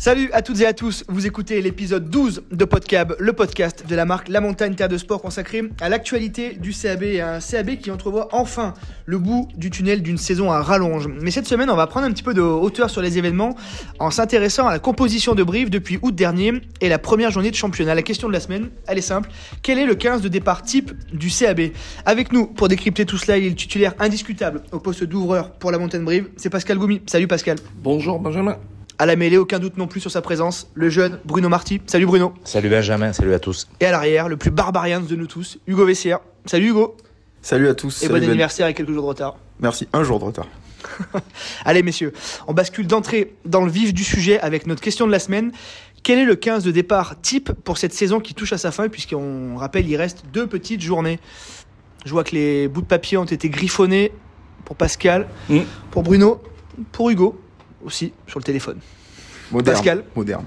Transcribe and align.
Salut 0.00 0.30
à 0.32 0.40
toutes 0.40 0.58
et 0.62 0.66
à 0.66 0.72
tous, 0.72 1.04
vous 1.08 1.26
écoutez 1.26 1.60
l'épisode 1.60 2.08
12 2.08 2.44
de 2.50 2.64
Podcab, 2.64 3.14
le 3.18 3.34
podcast 3.34 3.84
de 3.86 3.94
la 3.94 4.06
marque 4.06 4.28
La 4.28 4.40
Montagne 4.40 4.74
Terre 4.74 4.88
de 4.88 4.96
Sport 4.96 5.20
consacré 5.20 5.64
à 5.78 5.90
l'actualité 5.90 6.54
du 6.54 6.72
CAB 6.72 7.02
et 7.02 7.20
un 7.20 7.38
CAB 7.38 7.76
qui 7.76 7.90
entrevoit 7.90 8.28
enfin 8.32 8.72
le 9.04 9.18
bout 9.18 9.48
du 9.58 9.68
tunnel 9.68 10.00
d'une 10.00 10.16
saison 10.16 10.50
à 10.50 10.62
rallonge. 10.62 11.06
Mais 11.20 11.30
cette 11.30 11.46
semaine, 11.46 11.68
on 11.68 11.76
va 11.76 11.86
prendre 11.86 12.06
un 12.06 12.12
petit 12.12 12.22
peu 12.22 12.32
de 12.32 12.40
hauteur 12.40 12.88
sur 12.88 13.02
les 13.02 13.18
événements 13.18 13.54
en 13.98 14.10
s'intéressant 14.10 14.66
à 14.66 14.72
la 14.72 14.78
composition 14.78 15.34
de 15.34 15.42
Brive 15.42 15.68
depuis 15.68 15.98
août 16.00 16.14
dernier 16.14 16.54
et 16.80 16.88
la 16.88 16.98
première 16.98 17.30
journée 17.30 17.50
de 17.50 17.56
championnat. 17.56 17.94
La 17.94 18.00
question 18.00 18.26
de 18.26 18.32
la 18.32 18.40
semaine, 18.40 18.70
elle 18.86 18.96
est 18.96 19.02
simple, 19.02 19.28
quel 19.60 19.78
est 19.78 19.84
le 19.84 19.96
15 19.96 20.22
de 20.22 20.28
départ 20.28 20.62
type 20.62 20.92
du 21.12 21.28
CAB 21.28 21.72
Avec 22.06 22.32
nous 22.32 22.46
pour 22.46 22.68
décrypter 22.68 23.04
tout 23.04 23.18
cela, 23.18 23.36
il 23.36 23.44
est 23.44 23.50
le 23.50 23.54
titulaire 23.54 23.92
indiscutable 23.98 24.62
au 24.72 24.78
poste 24.78 25.04
d'ouvreur 25.04 25.52
pour 25.52 25.70
la 25.70 25.76
Montagne 25.76 26.04
Brive, 26.04 26.30
c'est 26.38 26.48
Pascal 26.48 26.78
Goumi. 26.78 27.02
Salut 27.04 27.28
Pascal. 27.28 27.58
Bonjour 27.82 28.18
Benjamin. 28.18 28.56
À 29.00 29.06
la 29.06 29.16
mêlée, 29.16 29.38
aucun 29.38 29.58
doute 29.58 29.78
non 29.78 29.86
plus 29.86 29.98
sur 30.02 30.10
sa 30.10 30.20
présence, 30.20 30.68
le 30.74 30.90
jeune 30.90 31.20
Bruno 31.24 31.48
Marty. 31.48 31.80
Salut 31.86 32.04
Bruno. 32.04 32.34
Salut 32.44 32.68
Benjamin, 32.68 33.14
salut 33.14 33.32
à 33.32 33.38
tous. 33.38 33.66
Et 33.80 33.86
à 33.86 33.92
l'arrière, 33.92 34.28
le 34.28 34.36
plus 34.36 34.50
barbarian 34.50 35.00
de 35.00 35.16
nous 35.16 35.26
tous, 35.26 35.56
Hugo 35.66 35.86
Vessière. 35.86 36.18
Salut 36.44 36.68
Hugo. 36.68 36.98
Salut 37.40 37.68
à 37.68 37.74
tous. 37.74 38.02
Et 38.02 38.08
Salut 38.08 38.12
bon 38.20 38.26
Ben. 38.26 38.28
anniversaire 38.28 38.66
et 38.66 38.74
quelques 38.74 38.90
jours 38.92 39.04
de 39.04 39.08
retard. 39.08 39.36
Merci, 39.58 39.88
un 39.94 40.02
jour 40.04 40.18
de 40.18 40.24
retard. 40.26 40.46
Allez 41.64 41.82
messieurs, 41.82 42.12
on 42.46 42.52
bascule 42.52 42.86
d'entrée 42.86 43.36
dans 43.46 43.64
le 43.64 43.70
vif 43.70 43.94
du 43.94 44.04
sujet 44.04 44.38
avec 44.40 44.66
notre 44.66 44.82
question 44.82 45.06
de 45.06 45.12
la 45.12 45.18
semaine. 45.18 45.50
Quel 46.02 46.18
est 46.18 46.26
le 46.26 46.36
15 46.36 46.62
de 46.62 46.70
départ 46.70 47.18
type 47.22 47.52
pour 47.64 47.78
cette 47.78 47.94
saison 47.94 48.20
qui 48.20 48.34
touche 48.34 48.52
à 48.52 48.58
sa 48.58 48.70
fin 48.70 48.90
puisqu'on 48.90 49.56
rappelle 49.56 49.88
il 49.88 49.96
reste 49.96 50.24
deux 50.30 50.46
petites 50.46 50.82
journées. 50.82 51.20
Je 52.04 52.10
vois 52.10 52.22
que 52.22 52.34
les 52.34 52.68
bouts 52.68 52.82
de 52.82 52.86
papier 52.86 53.16
ont 53.16 53.24
été 53.24 53.48
griffonnés 53.48 54.12
pour 54.66 54.76
Pascal, 54.76 55.26
Mm. 55.48 55.60
pour 55.90 56.02
Bruno, 56.02 56.42
pour 56.92 57.08
Hugo 57.08 57.40
aussi 57.84 58.12
sur 58.26 58.38
le 58.38 58.44
téléphone. 58.44 58.78
Moderne. 59.50 59.76
Pascal. 59.76 60.04
Moderne. 60.14 60.44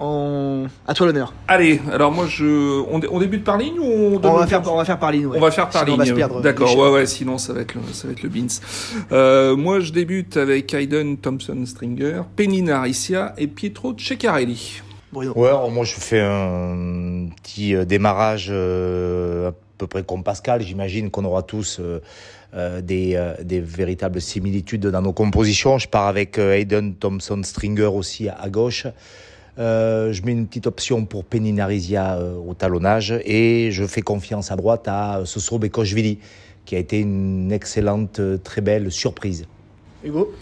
On... 0.00 0.66
À 0.88 0.92
toi 0.94 1.06
l'honneur. 1.06 1.32
Allez, 1.46 1.80
alors 1.92 2.10
moi 2.10 2.26
je. 2.28 2.80
On, 2.90 3.00
on 3.10 3.20
débute 3.20 3.44
par 3.44 3.56
ligne 3.56 3.78
ou 3.78 3.84
on 3.84 4.18
donne 4.18 4.32
On 4.32 4.34
va 4.36 4.42
le 4.42 4.48
faire, 4.48 4.72
on 4.72 4.76
va 4.76 4.84
faire 4.84 4.98
par 4.98 5.12
ligne. 5.12 5.26
ouais. 5.26 5.38
On 5.38 5.40
va 5.40 5.50
faire 5.52 5.68
par 5.70 5.84
Sinon, 5.84 5.92
ligne. 5.92 6.02
On 6.02 6.04
va 6.04 6.10
se 6.10 6.12
perdre. 6.14 6.40
D'accord, 6.40 6.76
ouais, 6.76 6.90
ouais, 6.90 7.06
sinon 7.06 7.38
ça 7.38 7.52
va 7.52 7.60
être 7.60 7.74
le, 7.74 7.80
ça 7.92 8.08
va 8.08 8.12
être 8.12 8.22
le 8.22 8.28
beans. 8.28 8.46
Euh, 9.12 9.56
moi 9.56 9.78
je 9.78 9.92
débute 9.92 10.36
avec 10.36 10.74
Hayden 10.74 11.16
Thompson 11.16 11.62
Stringer, 11.64 12.22
Penny 12.34 12.62
Naricia 12.62 13.34
et 13.38 13.46
Pietro 13.46 13.94
Ceccarelli. 13.96 14.82
Bruno. 15.12 15.32
Ouais, 15.36 15.48
alors 15.48 15.70
moi 15.70 15.84
je 15.84 15.94
fais 15.94 16.20
un 16.20 17.28
petit 17.40 17.76
euh, 17.76 17.84
démarrage 17.84 18.48
euh, 18.50 19.50
à 19.50 19.52
peu 19.78 19.86
près 19.86 20.02
comme 20.02 20.24
Pascal. 20.24 20.60
J'imagine 20.62 21.12
qu'on 21.12 21.24
aura 21.24 21.42
tous 21.44 21.78
euh, 21.80 22.00
euh, 22.54 22.80
des, 22.80 23.14
euh, 23.14 23.34
des 23.42 23.60
véritables 23.60 24.20
similitudes 24.20 24.86
dans 24.86 25.02
nos 25.02 25.12
compositions. 25.12 25.78
Je 25.78 25.88
pars 25.88 26.06
avec 26.06 26.38
euh, 26.38 26.52
Hayden 26.52 26.94
Thompson 26.94 27.40
Stringer 27.42 27.86
aussi 27.86 28.28
à, 28.28 28.34
à 28.34 28.48
gauche. 28.48 28.86
Euh, 29.58 30.12
je 30.12 30.22
mets 30.22 30.32
une 30.32 30.46
petite 30.46 30.66
option 30.66 31.04
pour 31.04 31.24
Penny 31.24 31.52
Narizia 31.52 32.16
euh, 32.16 32.34
au 32.36 32.54
talonnage 32.54 33.14
et 33.24 33.70
je 33.70 33.86
fais 33.86 34.02
confiance 34.02 34.50
à 34.50 34.56
droite 34.56 34.88
à 34.88 35.22
Soso 35.24 35.58
Bekoshvili 35.58 36.18
qui 36.64 36.74
a 36.74 36.78
été 36.78 36.98
une 36.98 37.52
excellente, 37.52 38.20
très 38.42 38.60
belle 38.60 38.90
surprise. 38.90 39.46
Hugo? 40.04 40.32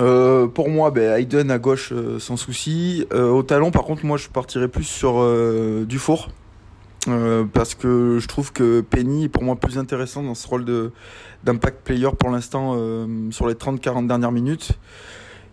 Euh, 0.00 0.46
pour 0.48 0.68
moi, 0.68 0.90
ben, 0.90 1.12
Hayden 1.18 1.50
à 1.50 1.58
gauche 1.58 1.92
euh, 1.92 2.18
sans 2.18 2.36
souci. 2.36 3.06
Euh, 3.12 3.28
au 3.28 3.42
talon, 3.42 3.70
par 3.70 3.84
contre, 3.84 4.04
moi 4.04 4.16
je 4.16 4.28
partirais 4.28 4.68
plus 4.68 4.84
sur 4.84 5.20
euh, 5.20 5.84
Dufour. 5.86 6.30
Euh, 7.08 7.44
parce 7.44 7.74
que 7.74 8.18
je 8.20 8.28
trouve 8.28 8.52
que 8.52 8.80
Penny 8.80 9.24
est 9.24 9.28
pour 9.28 9.42
moi 9.42 9.56
plus 9.56 9.78
intéressant 9.78 10.22
dans 10.22 10.34
ce 10.34 10.46
rôle 10.46 10.64
d'impact 11.44 11.84
player 11.84 12.08
pour 12.18 12.30
l'instant 12.30 12.74
euh, 12.76 13.30
sur 13.30 13.46
les 13.46 13.54
30-40 13.54 14.06
dernières 14.06 14.32
minutes. 14.32 14.72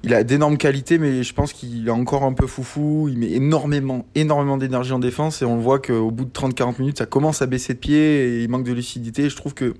Il 0.04 0.16
a 0.16 0.24
d'énormes 0.24 0.58
qualités, 0.58 0.98
mais 0.98 1.22
je 1.22 1.34
pense 1.34 1.54
qu'il 1.54 1.88
est 1.88 1.92
encore 1.92 2.24
un 2.24 2.34
peu 2.34 2.48
foufou. 2.48 3.08
Il 3.08 3.20
met 3.20 3.32
énormément, 3.32 4.06
énormément 4.16 4.58
d'énergie 4.58 4.94
en 4.94 5.00
défense 5.00 5.44
et 5.44 5.46
on 5.46 5.58
voit 5.58 5.80
qu'au 5.80 6.10
bout 6.10 6.26
de 6.26 6.32
30-40 6.32 6.80
minutes, 6.80 6.98
ça 6.98 7.06
commence 7.06 7.44
à 7.44 7.46
baisser 7.46 7.76
de 7.76 7.80
pied 7.80 7.98
et 7.98 8.44
il 8.44 8.50
manque 8.50 8.64
de 8.64 8.74
lucidité. 8.74 9.30
Je 9.30 9.36
trouve 9.36 9.54
que 9.54 9.76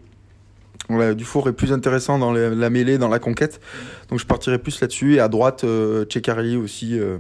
voilà, 0.90 1.14
Dufour 1.14 1.48
est 1.48 1.54
plus 1.54 1.72
intéressant 1.72 2.20
dans 2.20 2.34
la, 2.34 2.50
la 2.50 2.70
mêlée, 2.70 2.98
dans 2.98 3.08
la 3.08 3.20
conquête. 3.20 3.62
Donc 4.10 4.20
je 4.20 4.26
partirais 4.26 4.58
plus 4.58 4.82
là-dessus. 4.82 5.16
Et 5.16 5.20
à 5.22 5.30
droite, 5.30 5.64
euh, 5.64 6.04
Ceccarelli 6.12 6.58
aussi. 6.58 7.00
euh, 7.00 7.18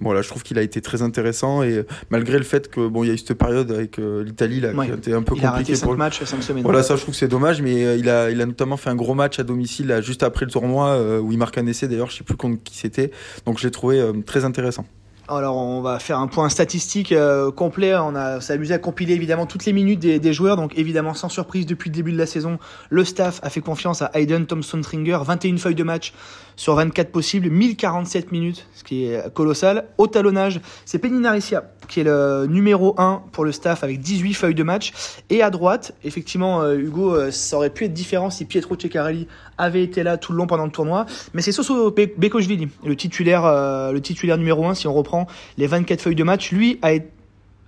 voilà, 0.00 0.22
je 0.22 0.28
trouve 0.28 0.44
qu'il 0.44 0.56
a 0.58 0.62
été 0.62 0.80
très 0.80 1.02
intéressant. 1.02 1.62
Et 1.64 1.78
euh, 1.78 1.86
malgré 2.10 2.38
le 2.38 2.44
fait 2.44 2.68
que 2.70 2.86
bon, 2.86 3.02
il 3.02 3.08
y 3.08 3.10
a 3.10 3.14
eu 3.14 3.18
cette 3.18 3.34
période 3.36 3.72
avec 3.72 3.98
euh, 3.98 4.22
l'Italie 4.22 4.60
là, 4.60 4.72
Ouais. 4.72 4.86
qui 4.86 4.92
a 4.92 4.94
été 4.94 5.12
un 5.14 5.22
peu 5.22 5.34
compliquée 5.34 5.74
5 5.74 5.82
pour 5.84 5.92
lui. 5.94 5.98
matchs, 5.98 6.22
5 6.22 6.42
semaines. 6.42 6.62
Voilà, 6.62 6.82
ça 6.84 6.94
je 6.94 7.00
trouve 7.02 7.14
que 7.14 7.18
c'est 7.18 7.26
dommage, 7.28 7.60
mais 7.60 7.84
euh, 7.84 7.96
il, 7.96 8.08
a, 8.08 8.30
il 8.30 8.40
a 8.40 8.46
notamment 8.46 8.76
fait 8.76 8.90
un 8.90 8.94
gros 8.96 9.14
match 9.14 9.40
à 9.40 9.42
domicile 9.42 9.88
là, 9.88 10.00
juste 10.00 10.22
après 10.22 10.44
le 10.44 10.50
tournoi 10.52 11.18
où 11.20 11.32
il 11.32 11.38
marque 11.38 11.58
un 11.58 11.66
essai 11.66 11.88
d'ailleurs, 11.88 12.10
je 12.10 12.18
sais 12.18 12.24
plus 12.24 12.36
contre 12.36 12.62
qui 12.62 12.76
c'était. 12.76 13.10
Donc 13.46 13.58
je 13.58 13.64
l'ai 13.66 13.70
trouvé 13.72 13.98
euh, 13.98 14.12
très 14.24 14.44
intéressant. 14.44 14.86
Alors 15.30 15.56
on 15.58 15.82
va 15.82 15.98
faire 15.98 16.18
un 16.18 16.26
point 16.26 16.48
statistique 16.48 17.12
euh, 17.12 17.50
complet. 17.50 17.94
On 17.94 18.14
a 18.14 18.40
s'est 18.40 18.54
amusé 18.54 18.72
à 18.72 18.78
compiler 18.78 19.12
évidemment 19.12 19.44
toutes 19.44 19.66
les 19.66 19.74
minutes 19.74 20.00
des, 20.00 20.32
joueurs. 20.32 20.56
Donc 20.56 20.76
évidemment 20.78 21.12
sans 21.12 21.28
surprise 21.28 21.66
depuis 21.66 21.90
le 21.90 21.94
début 21.94 22.12
de 22.12 22.18
la 22.18 22.24
saison, 22.24 22.58
le 22.88 23.04
staff 23.04 23.38
a 23.42 23.50
fait 23.50 23.60
confiance 23.60 24.00
à 24.00 24.10
Hayden 24.14 24.46
Thompson 24.46 24.82
Stringer. 24.82 25.18
21 25.22 25.58
feuilles 25.58 25.74
de 25.74 25.84
match 25.84 26.14
sur 26.58 26.74
24 26.74 27.10
possibles, 27.12 27.48
1047 27.50 28.32
minutes, 28.32 28.66
ce 28.74 28.82
qui 28.82 29.04
est 29.04 29.32
colossal. 29.32 29.86
Au 29.96 30.08
talonnage, 30.08 30.60
c'est 30.84 30.98
Penny 30.98 31.20
Naricia 31.20 31.62
qui 31.88 32.00
est 32.00 32.04
le 32.04 32.46
numéro 32.48 32.94
1 32.98 33.22
pour 33.32 33.44
le 33.44 33.52
staff 33.52 33.82
avec 33.82 34.00
18 34.00 34.34
feuilles 34.34 34.54
de 34.54 34.62
match. 34.62 34.92
Et 35.30 35.42
à 35.42 35.50
droite, 35.50 35.94
effectivement, 36.04 36.60
euh, 36.60 36.76
Hugo, 36.76 37.14
euh, 37.14 37.30
ça 37.30 37.56
aurait 37.56 37.70
pu 37.70 37.84
être 37.86 37.94
différent 37.94 38.28
si 38.28 38.44
Pietro 38.44 38.76
Ceccarelli 38.78 39.26
avait 39.56 39.82
été 39.82 40.02
là 40.02 40.18
tout 40.18 40.32
le 40.32 40.38
long 40.38 40.46
pendant 40.46 40.66
le 40.66 40.70
tournoi. 40.70 41.06
Mais 41.32 41.40
c'est 41.40 41.52
Soso 41.52 41.90
Be- 41.90 42.12
Bekoshvili, 42.16 42.68
le 42.84 42.94
titulaire, 42.94 43.46
euh, 43.46 43.92
le 43.92 44.00
titulaire 44.02 44.36
numéro 44.36 44.66
1, 44.66 44.74
si 44.74 44.86
on 44.86 44.92
reprend 44.92 45.26
les 45.56 45.66
24 45.66 46.02
feuilles 46.02 46.14
de 46.14 46.24
match. 46.24 46.52
Lui 46.52 46.78
a, 46.82 46.90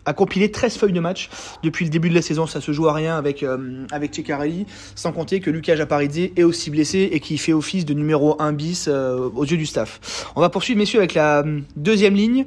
a 0.04 0.12
compilé 0.12 0.50
13 0.50 0.76
feuilles 0.76 0.92
de 0.92 1.00
match 1.00 1.30
depuis 1.62 1.84
le 1.84 1.90
début 1.90 2.08
de 2.08 2.14
la 2.14 2.22
saison. 2.22 2.46
Ça 2.46 2.60
se 2.60 2.72
joue 2.72 2.88
à 2.88 2.92
rien 2.92 3.16
avec, 3.16 3.42
euh, 3.42 3.84
avec 3.90 4.14
Ceccarelli, 4.14 4.66
sans 4.94 5.12
compter 5.12 5.40
que 5.40 5.50
Lucas 5.50 5.76
Japaridze 5.76 6.30
est 6.36 6.42
aussi 6.42 6.70
blessé 6.70 7.10
et 7.12 7.20
qui 7.20 7.38
fait 7.38 7.52
office 7.52 7.84
de 7.84 7.94
numéro 7.94 8.40
1 8.40 8.52
bis 8.52 8.88
euh, 8.88 9.28
aux 9.34 9.44
yeux 9.44 9.56
du 9.56 9.66
staff. 9.66 10.32
On 10.36 10.40
va 10.40 10.48
poursuivre, 10.48 10.78
messieurs, 10.78 11.00
avec 11.00 11.14
la 11.14 11.40
euh, 11.40 11.60
deuxième 11.76 12.14
ligne. 12.14 12.46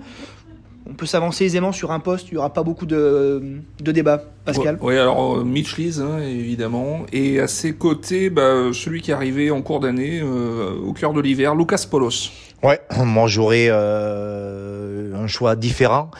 On 0.85 0.93
peut 0.93 1.05
s'avancer 1.05 1.45
aisément 1.45 1.71
sur 1.71 1.91
un 1.91 1.99
poste, 1.99 2.27
il 2.29 2.33
n'y 2.33 2.37
aura 2.37 2.51
pas 2.51 2.63
beaucoup 2.63 2.85
de, 2.85 3.41
de 3.81 3.91
débats. 3.91 4.21
Pascal 4.43 4.77
Oui, 4.81 4.97
alors 4.97 5.37
euh, 5.37 5.43
Mitch 5.43 5.77
Lees, 5.77 6.01
hein, 6.01 6.19
évidemment. 6.19 7.05
Et 7.13 7.39
à 7.39 7.47
ses 7.47 7.73
côtés, 7.73 8.29
bah, 8.29 8.71
celui 8.73 9.01
qui 9.01 9.11
est 9.11 9.13
arrivé 9.13 9.49
en 9.49 9.61
cours 9.61 9.79
d'année, 9.79 10.19
euh, 10.21 10.75
au 10.85 10.91
cœur 10.91 11.13
de 11.13 11.21
l'hiver, 11.21 11.55
Lucas 11.55 11.85
Polos. 11.89 12.31
Ouais, 12.61 12.81
moi 13.05 13.27
j'aurais 13.27 13.67
euh, 13.69 15.15
un 15.15 15.27
choix 15.27 15.55
différent. 15.55 16.11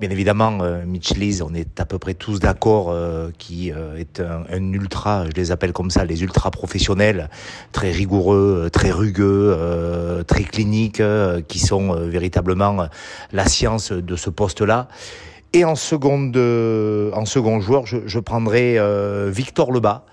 Bien 0.00 0.08
évidemment, 0.08 0.60
euh, 0.62 0.86
Mitch 0.86 1.14
Lees, 1.14 1.42
on 1.42 1.52
est 1.52 1.78
à 1.78 1.84
peu 1.84 1.98
près 1.98 2.14
tous 2.14 2.40
d'accord, 2.40 2.88
euh, 2.88 3.30
qui 3.36 3.70
euh, 3.70 3.98
est 3.98 4.20
un, 4.20 4.72
ultra, 4.72 5.26
je 5.26 5.32
les 5.32 5.50
appelle 5.50 5.74
comme 5.74 5.90
ça, 5.90 6.06
les 6.06 6.22
ultra 6.22 6.50
professionnels, 6.50 7.28
très 7.72 7.90
rigoureux, 7.90 8.70
très 8.72 8.92
rugueux, 8.92 10.24
très 10.26 10.44
cliniques, 10.44 11.02
qui 11.48 11.58
sont 11.58 11.92
véritablement 11.92 12.86
la 13.32 13.46
science 13.46 13.92
de 13.92 14.16
ce 14.16 14.30
poste-là. 14.30 14.88
Et 15.52 15.66
en 15.66 15.74
seconde, 15.74 16.34
en 16.38 17.26
second 17.26 17.60
joueur, 17.60 17.84
je, 17.84 17.98
je 18.06 18.18
prendrai 18.20 18.78
Victor 19.30 19.70
Lebas. 19.70 20.06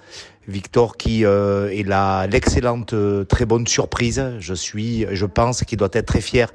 Victor 0.50 0.98
qui 0.98 1.24
est 1.24 1.88
la 1.88 2.28
l'excellente, 2.28 2.94
très 3.30 3.46
bonne 3.46 3.68
surprise. 3.68 4.34
Je 4.40 4.54
suis, 4.54 5.06
je 5.12 5.25
pense 5.25 5.64
qu'il 5.64 5.78
doit 5.78 5.90
être 5.94 6.08
très 6.08 6.22
fier. 6.22 6.52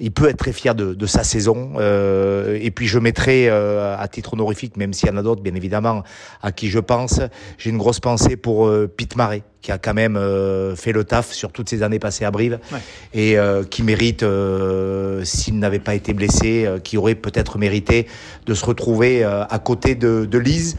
Il 0.00 0.12
peut 0.12 0.28
être 0.28 0.36
très 0.36 0.52
fier 0.52 0.74
de, 0.74 0.94
de 0.94 1.06
sa 1.06 1.24
saison. 1.24 1.72
Euh, 1.78 2.58
et 2.60 2.70
puis 2.70 2.86
je 2.86 2.98
mettrai 2.98 3.48
euh, 3.48 3.96
à 3.98 4.06
titre 4.08 4.34
honorifique, 4.34 4.76
même 4.76 4.92
s'il 4.92 5.08
y 5.08 5.12
en 5.12 5.16
a 5.16 5.22
d'autres, 5.22 5.42
bien 5.42 5.54
évidemment, 5.54 6.02
à 6.42 6.52
qui 6.52 6.68
je 6.68 6.78
pense. 6.78 7.20
J'ai 7.58 7.70
une 7.70 7.78
grosse 7.78 7.98
pensée 8.00 8.36
pour 8.36 8.66
euh, 8.68 8.86
Pete 8.86 9.16
Marais, 9.16 9.42
qui 9.60 9.72
a 9.72 9.78
quand 9.78 9.94
même 9.94 10.16
euh, 10.16 10.76
fait 10.76 10.92
le 10.92 11.02
taf 11.04 11.32
sur 11.32 11.50
toutes 11.50 11.68
ces 11.68 11.82
années 11.82 11.98
passées 11.98 12.24
à 12.24 12.30
Brive 12.30 12.60
Ouais. 12.72 12.78
et 13.12 13.38
euh, 13.38 13.64
qui 13.64 13.82
mérite, 13.82 14.22
euh, 14.22 15.24
s'il 15.24 15.58
n'avait 15.58 15.80
pas 15.80 15.94
été 15.94 16.12
blessé, 16.14 16.64
euh, 16.64 16.78
qui 16.78 16.96
aurait 16.96 17.16
peut-être 17.16 17.58
mérité 17.58 18.06
de 18.46 18.54
se 18.54 18.64
retrouver 18.64 19.24
euh, 19.24 19.44
à 19.50 19.58
côté 19.58 19.94
de, 19.96 20.26
de 20.30 20.38
Lise. 20.38 20.76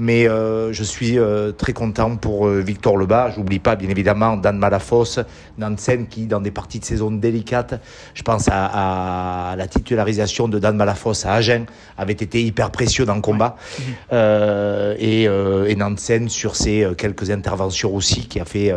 Mais 0.00 0.26
euh, 0.26 0.72
je 0.72 0.82
suis 0.82 1.18
euh, 1.18 1.52
très 1.52 1.74
content 1.74 2.16
pour 2.16 2.46
euh, 2.46 2.60
Victor 2.60 2.96
Lebas. 2.96 3.32
J'oublie 3.36 3.58
pas, 3.58 3.76
bien 3.76 3.90
évidemment, 3.90 4.38
Dan 4.38 4.56
Malafosse, 4.56 5.20
Nansen, 5.58 6.06
qui, 6.08 6.26
dans 6.26 6.40
des 6.40 6.50
parties 6.50 6.80
de 6.80 6.86
saison 6.86 7.10
délicates, 7.10 7.78
je 8.14 8.22
pense 8.22 8.48
à, 8.50 9.50
à 9.50 9.56
la 9.56 9.66
titularisation 9.68 10.48
de 10.48 10.58
Dan 10.58 10.76
Malafosse 10.76 11.26
à 11.26 11.34
Agen, 11.34 11.66
avait 11.98 12.14
été 12.14 12.42
hyper 12.42 12.70
précieux 12.70 13.04
dans 13.04 13.14
le 13.14 13.20
combat. 13.20 13.56
Euh, 14.12 14.96
et, 14.98 15.24
et 15.24 15.76
Nansen, 15.76 16.30
sur 16.30 16.56
ses 16.56 16.88
quelques 16.96 17.30
interventions 17.30 17.94
aussi, 17.94 18.26
qui 18.26 18.40
a 18.40 18.46
fait... 18.46 18.74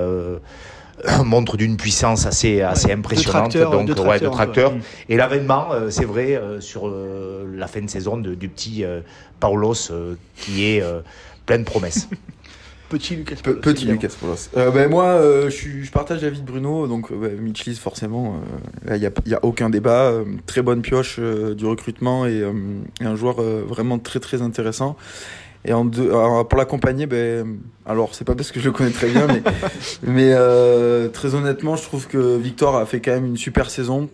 Euh, 1.06 1.24
montre 1.24 1.58
d'une 1.58 1.76
puissance 1.76 2.26
assez 2.26 2.62
assez 2.62 2.88
Ouais, 2.88 2.94
impressionnante 2.94 3.52
de 3.54 3.60
tracteur, 3.60 3.72
donc 3.72 3.88
de 3.88 3.92
ouais, 3.94 3.98
de 3.98 4.04
tracteur, 4.28 4.32
tracteur 4.32 4.70
quoi. 4.72 4.80
Mm. 4.80 4.84
et 5.10 5.18
l'avènement 5.18 5.74
euh, 5.74 5.90
c'est 5.90 6.06
vrai 6.06 6.36
euh, 6.36 6.62
sur 6.62 6.88
euh, 6.88 7.46
la 7.54 7.68
fin 7.68 7.82
de 7.82 7.90
saison 7.90 8.16
de- 8.18 8.36
du 8.36 8.48
petit 8.48 8.86
euh, 8.86 9.02
Paulos 9.42 9.92
euh, 9.92 10.16
qui 10.38 10.66
est 10.66 10.82
euh, 10.82 11.02
plein 11.46 11.60
de 11.60 11.64
promesses 11.66 12.08
Petit 12.90 13.16
Lucas 13.16 13.38
Paulos. 13.44 13.60
Petit 13.60 13.86
Lucas 13.86 14.10
Paulos. 14.20 14.50
Euh, 14.56 14.70
ben, 14.70 14.88
moi, 14.88 15.20
je, 15.50 15.50
je, 15.84 15.92
partage 15.92 16.22
l'avis 16.22 16.42
de 16.42 16.46
Bruno. 16.46 16.86
Donc, 16.86 17.10
ouais, 17.10 17.32
Mitch 17.40 17.68
forcément, 17.80 18.40
il 18.88 19.00
n'y 19.00 19.08
a, 19.08 19.12
y 19.26 19.34
a, 19.34 19.40
aucun 19.42 19.72
débat. 19.72 20.14
très 20.46 20.62
bonne 20.62 20.84
pioche 20.84 21.20
du 21.20 21.66
recrutement 21.66 22.28
et, 22.28 22.44
et 23.02 23.06
un 23.06 23.16
joueur 23.16 23.42
vraiment 23.42 23.98
très 23.98 24.20
très 24.20 24.44
intéressant. 24.44 24.96
Et 25.66 25.74
en 25.74 25.86
deux, 25.86 26.10
pour 26.10 26.58
l'accompagner, 26.58 27.06
ben, 27.06 27.60
alors 27.86 28.16
c'est 28.16 28.26
pas 28.26 28.36
parce 28.36 28.52
que 28.52 28.60
je 28.60 28.66
le 28.66 28.72
connais 28.72 28.92
très 28.92 29.10
bien, 29.10 29.28
mais, 29.28 29.42
mais 30.04 30.30
euh, 30.34 31.08
très 31.10 31.36
honnêtement, 31.36 31.76
je 31.76 31.84
trouve 31.84 32.08
que 32.08 32.38
Victor 32.38 32.76
a 32.76 32.86
fait 32.86 33.00
quand 33.00 33.12
même 33.12 33.26
une 33.26 33.38
super 33.38 33.70
saison. 33.70 34.10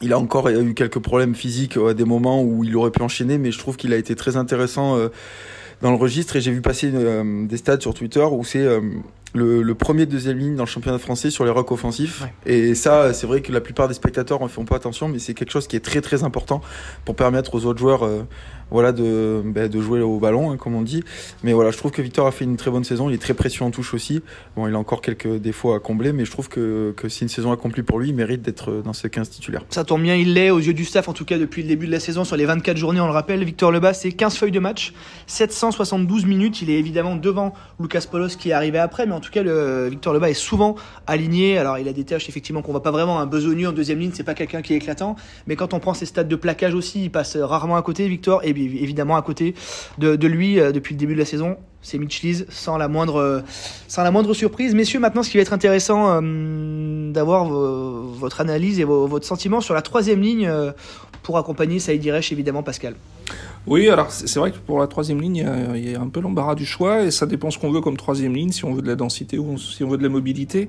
Il 0.00 0.12
a 0.12 0.18
encore 0.18 0.48
eu 0.48 0.74
quelques 0.74 1.00
problèmes 1.00 1.34
physiques 1.34 1.76
à 1.76 1.92
des 1.92 2.04
moments 2.04 2.42
où 2.42 2.62
il 2.64 2.76
aurait 2.76 2.90
pu 2.90 3.02
enchaîner, 3.02 3.36
mais 3.38 3.50
je 3.50 3.58
trouve 3.58 3.76
qu'il 3.76 3.92
a 3.92 3.96
été 3.96 4.14
très 4.14 4.36
intéressant 4.36 4.96
euh, 4.96 5.08
dans 5.82 5.90
le 5.90 5.96
registre. 5.96 6.36
Et 6.36 6.40
j'ai 6.40 6.52
vu 6.52 6.60
passer 6.60 6.90
euh, 6.94 7.46
des 7.46 7.56
stats 7.56 7.80
sur 7.80 7.94
Twitter 7.94 8.24
où 8.24 8.44
c'est 8.44 8.62
euh, 8.62 8.80
le, 9.34 9.62
le, 9.62 9.74
premier 9.74 10.06
deuxième 10.06 10.38
ligne 10.38 10.56
dans 10.56 10.64
le 10.64 10.68
championnat 10.68 10.98
français 10.98 11.30
sur 11.30 11.44
les 11.44 11.50
rocks 11.50 11.70
offensifs. 11.70 12.24
Et 12.46 12.74
ça, 12.74 13.12
c'est 13.12 13.26
vrai 13.26 13.42
que 13.42 13.52
la 13.52 13.60
plupart 13.60 13.88
des 13.88 13.94
spectateurs 13.94 14.42
en 14.42 14.48
font 14.48 14.64
pas 14.64 14.76
attention, 14.76 15.08
mais 15.08 15.18
c'est 15.18 15.34
quelque 15.34 15.50
chose 15.50 15.66
qui 15.66 15.76
est 15.76 15.84
très 15.84 16.00
très 16.00 16.24
important 16.24 16.60
pour 17.04 17.14
permettre 17.14 17.54
aux 17.54 17.66
autres 17.66 17.78
joueurs 17.78 18.08
voilà, 18.70 18.92
de, 18.92 19.42
bah, 19.44 19.68
de 19.68 19.80
jouer 19.80 20.00
au 20.00 20.18
ballon, 20.18 20.50
hein, 20.50 20.56
comme 20.56 20.74
on 20.74 20.82
dit. 20.82 21.02
Mais 21.42 21.52
voilà, 21.52 21.70
je 21.70 21.76
trouve 21.76 21.90
que 21.90 22.02
Victor 22.02 22.26
a 22.26 22.32
fait 22.32 22.44
une 22.44 22.56
très 22.56 22.70
bonne 22.70 22.84
saison. 22.84 23.08
Il 23.08 23.14
est 23.14 23.22
très 23.22 23.34
précieux 23.34 23.64
en 23.64 23.70
touche 23.70 23.94
aussi. 23.94 24.22
Bon, 24.56 24.66
il 24.68 24.74
a 24.74 24.78
encore 24.78 25.00
quelques 25.00 25.36
défauts 25.36 25.72
à 25.72 25.80
combler, 25.80 26.12
mais 26.12 26.24
je 26.24 26.30
trouve 26.30 26.48
que, 26.48 26.92
que 26.96 27.08
c'est 27.08 27.22
une 27.22 27.28
saison 27.28 27.52
accomplie 27.52 27.82
pour 27.82 27.98
lui. 27.98 28.10
Il 28.10 28.14
mérite 28.14 28.42
d'être 28.42 28.82
dans 28.84 28.92
ce 28.92 29.08
15 29.08 29.30
titulaire. 29.30 29.64
Ça 29.70 29.84
tombe 29.84 30.02
bien, 30.02 30.14
il 30.14 30.34
l'est 30.34 30.50
aux 30.50 30.58
yeux 30.58 30.74
du 30.74 30.84
staff, 30.84 31.08
en 31.08 31.12
tout 31.12 31.24
cas 31.24 31.38
depuis 31.38 31.62
le 31.62 31.68
début 31.68 31.86
de 31.86 31.92
la 31.92 32.00
saison. 32.00 32.24
Sur 32.24 32.36
les 32.36 32.44
24 32.44 32.76
journées, 32.76 33.00
on 33.00 33.06
le 33.06 33.12
rappelle, 33.12 33.42
Victor 33.44 33.72
Lebas, 33.72 33.94
c'est 33.94 34.12
15 34.12 34.36
feuilles 34.36 34.52
de 34.52 34.60
match, 34.60 34.92
772 35.26 36.26
minutes. 36.26 36.62
Il 36.62 36.70
est 36.70 36.78
évidemment 36.78 37.16
devant 37.16 37.54
Lucas 37.80 38.04
Polos 38.10 38.36
qui 38.36 38.50
est 38.50 38.52
arrivé 38.52 38.78
après, 38.78 39.06
mais 39.06 39.14
en 39.18 39.20
tout 39.20 39.30
cas, 39.30 39.42
Victor 39.88 40.14
Lebas 40.14 40.30
est 40.30 40.34
souvent 40.34 40.76
aligné. 41.06 41.58
Alors, 41.58 41.78
il 41.78 41.88
a 41.88 41.92
des 41.92 42.04
tâches 42.04 42.28
effectivement 42.28 42.62
qu'on 42.62 42.72
voit 42.72 42.82
pas 42.82 42.92
vraiment. 42.92 43.18
Un 43.18 43.26
besogneux 43.26 43.68
en 43.68 43.72
deuxième 43.72 43.98
ligne, 43.98 44.12
c'est 44.14 44.22
pas 44.22 44.34
quelqu'un 44.34 44.62
qui 44.62 44.74
est 44.74 44.76
éclatant, 44.76 45.16
mais 45.46 45.56
quand 45.56 45.74
on 45.74 45.80
prend 45.80 45.92
ses 45.92 46.06
stats 46.06 46.24
de 46.24 46.36
plaquage 46.36 46.74
aussi, 46.74 47.04
il 47.04 47.10
passe 47.10 47.36
rarement 47.36 47.76
à 47.76 47.82
côté, 47.82 48.08
Victor, 48.08 48.40
et 48.44 48.50
évidemment 48.50 49.16
à 49.16 49.22
côté 49.22 49.54
de, 49.98 50.26
lui 50.26 50.60
euh, 50.60 50.72
depuis 50.72 50.94
le 50.94 50.98
début 50.98 51.14
de 51.14 51.18
la 51.18 51.24
saison. 51.24 51.56
C'est 51.82 51.98
Mitch 51.98 52.22
Lees 52.22 52.44
sans 52.48 52.76
la 52.76 52.88
moindre 52.88 53.42
surprise. 54.32 54.74
Messieurs, 54.74 55.00
maintenant, 55.00 55.22
ce 55.22 55.30
qui 55.30 55.36
va 55.36 55.42
être 55.42 55.52
intéressant 55.52 56.20
euh, 56.22 57.12
d'avoir 57.12 57.46
votre 57.46 58.40
analyse 58.40 58.80
et 58.80 58.84
votre 58.84 59.26
sentiment 59.26 59.60
sur 59.60 59.74
la 59.74 59.82
troisième 59.82 60.20
ligne 60.20 60.46
euh, 60.46 60.72
pour 61.22 61.38
accompagner 61.38 61.78
Saïd 61.78 62.04
Iresh, 62.04 62.32
évidemment, 62.32 62.62
Pascal. 62.62 62.94
Oui, 63.68 63.88
alors 63.88 64.10
c'est 64.10 64.38
vrai 64.38 64.50
que 64.50 64.58
pour 64.58 64.78
la 64.78 64.86
troisième 64.86 65.20
ligne, 65.20 65.46
il 65.74 65.90
y 65.90 65.94
a 65.94 66.00
un 66.00 66.08
peu 66.08 66.20
l'embarras 66.20 66.54
du 66.54 66.64
choix 66.64 67.02
et 67.02 67.10
ça 67.10 67.26
dépend 67.26 67.50
ce 67.50 67.58
qu'on 67.58 67.70
veut 67.70 67.82
comme 67.82 67.96
troisième 67.96 68.34
ligne, 68.34 68.50
si 68.50 68.64
on 68.64 68.72
veut 68.72 68.82
de 68.82 68.88
la 68.88 68.96
densité 68.96 69.38
ou 69.38 69.58
si 69.58 69.84
on 69.84 69.88
veut 69.88 69.98
de 69.98 70.02
la 70.02 70.08
mobilité. 70.08 70.68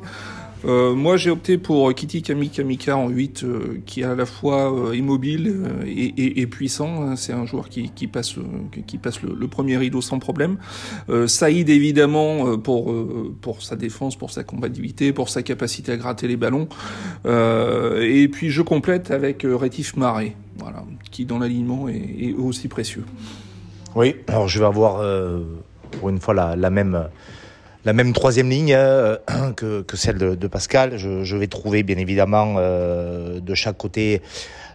Euh, 0.66 0.94
moi, 0.94 1.18
j'ai 1.18 1.30
opté 1.30 1.58
pour 1.58 1.94
Kitty 1.94 2.22
Kamika 2.22 2.98
en 2.98 3.08
8, 3.08 3.44
euh, 3.44 3.82
qui 3.86 4.02
est 4.02 4.06
à 4.06 4.16
la 4.16 4.26
fois 4.26 4.74
euh, 4.74 4.96
immobile 4.96 5.56
et, 5.86 6.46
puissant. 6.48 7.16
C'est 7.16 7.34
un 7.34 7.46
joueur 7.46 7.70
qui, 7.70 8.08
passe, 8.08 8.36
le, 8.36 9.48
premier 9.48 9.78
rideau 9.78 10.02
sans 10.02 10.20
problème. 10.20 10.58
Saïd, 11.28 11.70
évidemment, 11.70 12.58
pour, 12.58 12.94
pour 13.42 13.62
sa 13.62 13.76
défense, 13.76 14.16
pour 14.16 14.32
sa 14.32 14.44
combativité, 14.44 15.14
pour 15.14 15.30
sa 15.30 15.44
capacité 15.44 15.92
à 15.92 15.98
gratter 15.98 16.28
les 16.28 16.38
ballons. 16.38 16.68
et 17.26 18.28
puis, 18.32 18.50
je 18.50 18.62
complète 18.62 19.12
avec 19.12 19.46
Rétif 19.46 19.96
Marais, 19.96 20.36
qui 21.12 21.26
dans 21.26 21.40
l'alignement 21.40 21.88
est, 21.90 22.34
aussi 22.34 22.68
précieux. 22.68 23.06
Oui, 23.96 24.16
alors 24.28 24.48
je 24.48 24.60
vais 24.60 24.66
avoir 24.66 25.02
pour 25.92 26.10
une 26.10 26.20
fois 26.20 26.34
la, 26.34 26.70
même 26.70 28.14
troisième 28.14 28.50
ligne 28.50 28.74
euh, 28.74 29.18
que, 29.56 29.84
celle 29.96 30.18
de, 30.18 30.48
Pascal. 30.48 30.98
Je, 30.98 31.24
je, 31.24 31.38
vais 31.38 31.48
trouver 31.48 31.84
bien 31.84 31.98
évidemment 31.98 32.56
euh, 32.58 33.40
de 33.40 33.54
chaque 33.54 33.78
côté 33.78 34.22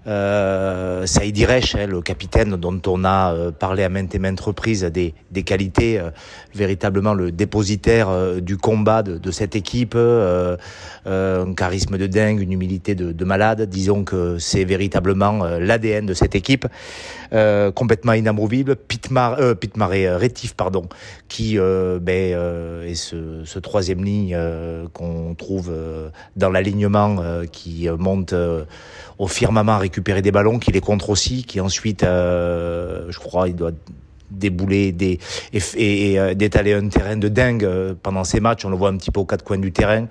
euh, 0.06 1.06
Saïd 1.06 1.36
Iresh, 1.36 1.74
hein, 1.76 1.86
le 1.86 2.00
capitaine 2.00 2.56
dont 2.56 2.80
on 2.86 3.04
a 3.04 3.34
euh, 3.34 3.50
parlé 3.50 3.82
à 3.82 3.88
maintes 3.88 4.14
et 4.14 4.18
maintes 4.18 4.40
reprises 4.40 4.84
des, 4.84 5.14
qualités, 5.42 5.98
euh, 5.98 6.10
véritablement 6.54 7.14
le 7.14 7.32
dépositaire 7.32 8.08
euh, 8.08 8.40
du 8.40 8.56
combat 8.56 9.02
de, 9.02 9.30
cette 9.30 9.56
équipe, 9.56 9.96
un 9.96 11.54
charisme 11.54 11.98
de 11.98 12.06
dingue, 12.06 12.40
une 12.40 12.52
humilité 12.52 12.94
de, 12.94 13.12
de 13.12 13.24
malade. 13.24 13.62
Disons 13.62 14.04
que 14.04 14.38
c'est 14.38 14.64
véritablement 14.64 15.44
l'ADN 15.58 16.06
de 16.06 16.14
cette 16.14 16.34
équipe, 16.34 16.66
complètement 17.74 18.12
inamovible. 18.12 18.76
Pitmar, 18.76 19.36
euh, 19.40 19.54
Rétif, 20.16 20.54
pardon, 20.54 20.88
qui 21.28 21.58
ben, 21.58 22.82
est 22.86 22.94
ce, 22.94 23.44
ce, 23.44 23.58
troisième 23.58 24.04
ligne 24.04 24.38
qu'on 24.92 25.34
trouve 25.34 25.72
dans 26.36 26.50
l'alignement 26.50 27.16
qui 27.50 27.88
monte 27.98 28.34
au 29.18 29.26
firmament 29.26 29.78
récupérer 29.94 30.22
des 30.22 30.32
ballons, 30.32 30.58
qui 30.58 30.72
les 30.72 30.80
contre 30.80 31.10
aussi, 31.10 31.44
qui 31.44 31.60
ensuite, 31.60 32.02
euh, 32.02 33.06
je 33.10 33.18
crois, 33.20 33.48
il 33.48 33.54
doit 33.54 33.70
débouler 34.28 34.92
et, 35.00 35.20
et, 35.76 36.18
euh, 36.18 36.34
d'étaler 36.34 36.72
un 36.72 36.88
terrain 36.88 37.16
de 37.16 37.28
dingue 37.28 37.64
euh, 37.64 37.94
pendant 38.02 38.24
ces 38.24 38.40
matchs. 38.40 38.64
On 38.64 38.70
le 38.70 38.76
voit 38.76 38.88
un 38.88 38.96
petit 38.96 39.12
peu 39.12 39.20
aux 39.20 39.24
quatre 39.24 39.44
coins 39.44 39.58
du 39.58 39.70
terrain. 39.70 40.08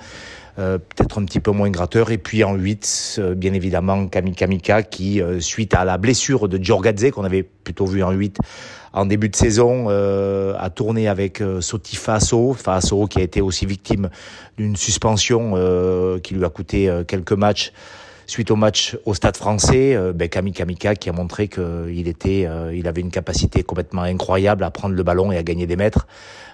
Peut-être 0.56 1.20
un 1.20 1.26
petit 1.26 1.40
peu 1.40 1.52
moins 1.52 1.70
gratteur. 1.72 2.12
Et 2.12 2.20
puis 2.20 2.44
en 2.44 2.56
8, 2.56 3.16
euh, 3.18 3.36
bien 3.36 3.54
évidemment, 3.54 4.08
Kamika 4.08 4.84
qui, 4.84 5.20
suite 5.40 5.74
à 5.74 5.84
la 5.84 5.98
blessure 5.98 6.48
de 6.48 6.64
Giorgadze, 6.64 7.10
qu'on 7.12 7.24
avait 7.26 7.44
plutôt 7.44 7.88
vu 7.88 8.04
en 8.04 8.12
8 8.12 8.38
en 8.94 9.08
début 9.08 9.28
de 9.28 9.36
saison, 9.36 9.90
a 9.90 10.70
tourné 10.70 11.08
avec 11.08 11.42
Soti 11.62 11.96
Faso, 11.96 12.54
Faso 12.54 13.08
qui 13.08 13.20
a 13.20 13.24
été 13.24 13.42
aussi 13.42 13.66
victime 13.66 14.12
d'une 14.56 14.76
suspension 14.76 15.56
qui 16.22 16.36
lui 16.36 16.46
a 16.46 16.50
coûté 16.50 17.02
quelques 17.08 17.34
matchs 17.34 17.74
suite 18.28 18.52
au 18.52 18.56
match 18.56 18.98
au 19.06 19.14
Stade 19.14 19.38
Français, 19.38 19.96
euh, 19.96 20.14
ben, 20.14 20.30
Kami 20.30 20.52
Kamika 20.52 20.96
qui 20.96 21.10
a 21.10 21.14
montré 21.14 21.48
qu'il 21.48 22.08
était, 22.08 22.46
euh, 22.48 22.74
il 22.76 22.88
avait 22.88 23.02
une 23.02 23.12
capacité 23.12 23.64
complètement 23.64 24.04
incroyable 24.04 24.64
à 24.64 24.72
prendre 24.72 24.96
le 24.96 25.04
ballon 25.04 25.32
et 25.32 25.38
à 25.38 25.44
gagner 25.44 25.68
des 25.68 25.76
mètres, 25.76 26.08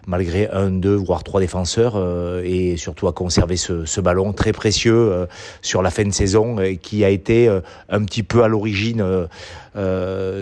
malgré 0.07 0.50
un, 0.50 0.69
deux, 0.69 0.95
voire 0.95 1.24
trois 1.24 1.39
défenseurs, 1.39 1.94
euh, 1.95 2.42
et 2.44 2.77
surtout 2.77 3.07
à 3.07 3.13
conserver 3.13 3.57
ce, 3.57 4.01
ballon 4.01 4.33
très 4.33 4.54
précieux 4.54 4.94
euh, 4.94 5.25
sur 5.62 5.81
la 5.81 5.92
fin 5.92 6.06
de 6.06 6.12
saison, 6.12 6.57
qui 6.81 7.04
a 7.04 7.10
été 7.10 7.50
un 7.89 8.04
petit 8.06 8.24
peu 8.24 8.44
à 8.44 8.48
l'origine. 8.48 9.04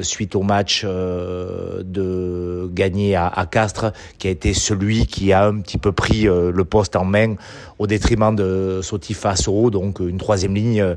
suite 0.01 0.35
au 0.35 0.41
match 0.41 0.85
de 0.85 2.69
gagner 2.73 3.15
à, 3.15 3.47
Castres, 3.49 3.91
qui 4.17 4.27
a 4.27 4.31
été 4.31 4.53
celui 4.53 5.05
qui 5.05 5.33
a 5.33 5.45
un 5.45 5.59
petit 5.59 5.77
peu 5.77 5.91
pris 5.91 6.23
le 6.23 6.63
poste 6.63 6.95
en 6.95 7.05
main 7.05 7.35
au 7.79 7.87
détriment 7.87 8.35
de 8.35 8.79
Sotifa 8.81 9.35
Soro, 9.35 9.69
donc 9.69 9.99
une 9.99 10.17
troisième 10.17 10.55
ligne 10.55 10.95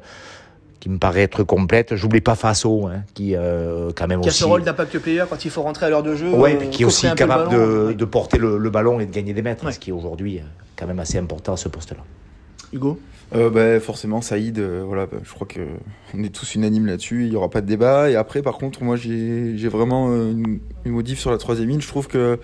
qui 0.81 0.89
me 0.89 0.99
paraît 0.99 1.23
être 1.23 1.45
complète. 1.45 1.95
J'oublie 1.95 2.21
pas 2.21 2.35
Faso, 2.35 2.87
hein, 2.87 3.03
qui 3.15 3.37
euh, 3.37 3.91
quand 3.95 4.09
même 4.09 4.21
qui 4.23 4.29
aussi. 4.29 4.39
Qui 4.39 4.45
a 4.45 4.47
ce 4.47 4.51
rôle 4.51 4.65
d'impact 4.65 4.99
player 4.99 5.25
quand 5.29 5.45
il 5.45 5.51
faut 5.51 5.63
rentrer 5.63 5.87
à 5.87 5.91
l'heure 5.91 6.03
de 6.03 6.17
jeu. 6.17 6.31
Ouais, 6.31 6.59
euh, 6.61 6.67
qui 6.67 6.83
est 6.83 6.87
aussi 6.87 7.07
capable 7.15 7.53
de, 7.53 7.93
de, 7.93 8.05
porter 8.05 8.39
le, 8.39 8.59
le, 8.59 8.71
ballon 8.71 8.99
et 8.99 9.07
de 9.07 9.13
gagner 9.13 9.35
des 9.35 9.43
mètres, 9.43 9.65
ouais. 9.65 9.73
ce 9.73 9.79
qui 9.79 9.91
est 9.91 9.93
aujourd'hui 9.93 10.39
euh, 10.39 10.43
quand 10.77 10.87
même 10.87 10.99
assez 10.99 11.19
important 11.19 11.53
à 11.53 11.57
ce 11.57 11.69
poste-là. 11.69 12.03
Hugo? 12.73 12.99
Euh, 13.33 13.49
bah, 13.49 13.79
forcément 13.79 14.23
Saïd 14.23 14.59
euh, 14.59 14.83
voilà 14.85 15.07
bah, 15.07 15.19
je 15.23 15.33
crois 15.33 15.47
que 15.47 15.61
on 16.17 16.25
est 16.25 16.35
tous 16.35 16.57
unanimes 16.57 16.87
là-dessus 16.87 17.27
il 17.27 17.33
y 17.33 17.37
aura 17.37 17.49
pas 17.49 17.61
de 17.61 17.67
débat 17.67 18.11
et 18.11 18.17
après 18.17 18.43
par 18.43 18.59
contre 18.59 18.83
moi 18.83 18.97
j'ai 18.97 19.69
vraiment 19.69 20.09
une, 20.09 20.59
une 20.85 20.91
modif 20.91 21.21
sur 21.21 21.31
la 21.31 21.39
troisième 21.39 21.69
ligne 21.69 21.81
je 21.81 21.87
trouve 21.87 22.09
que 22.09 22.41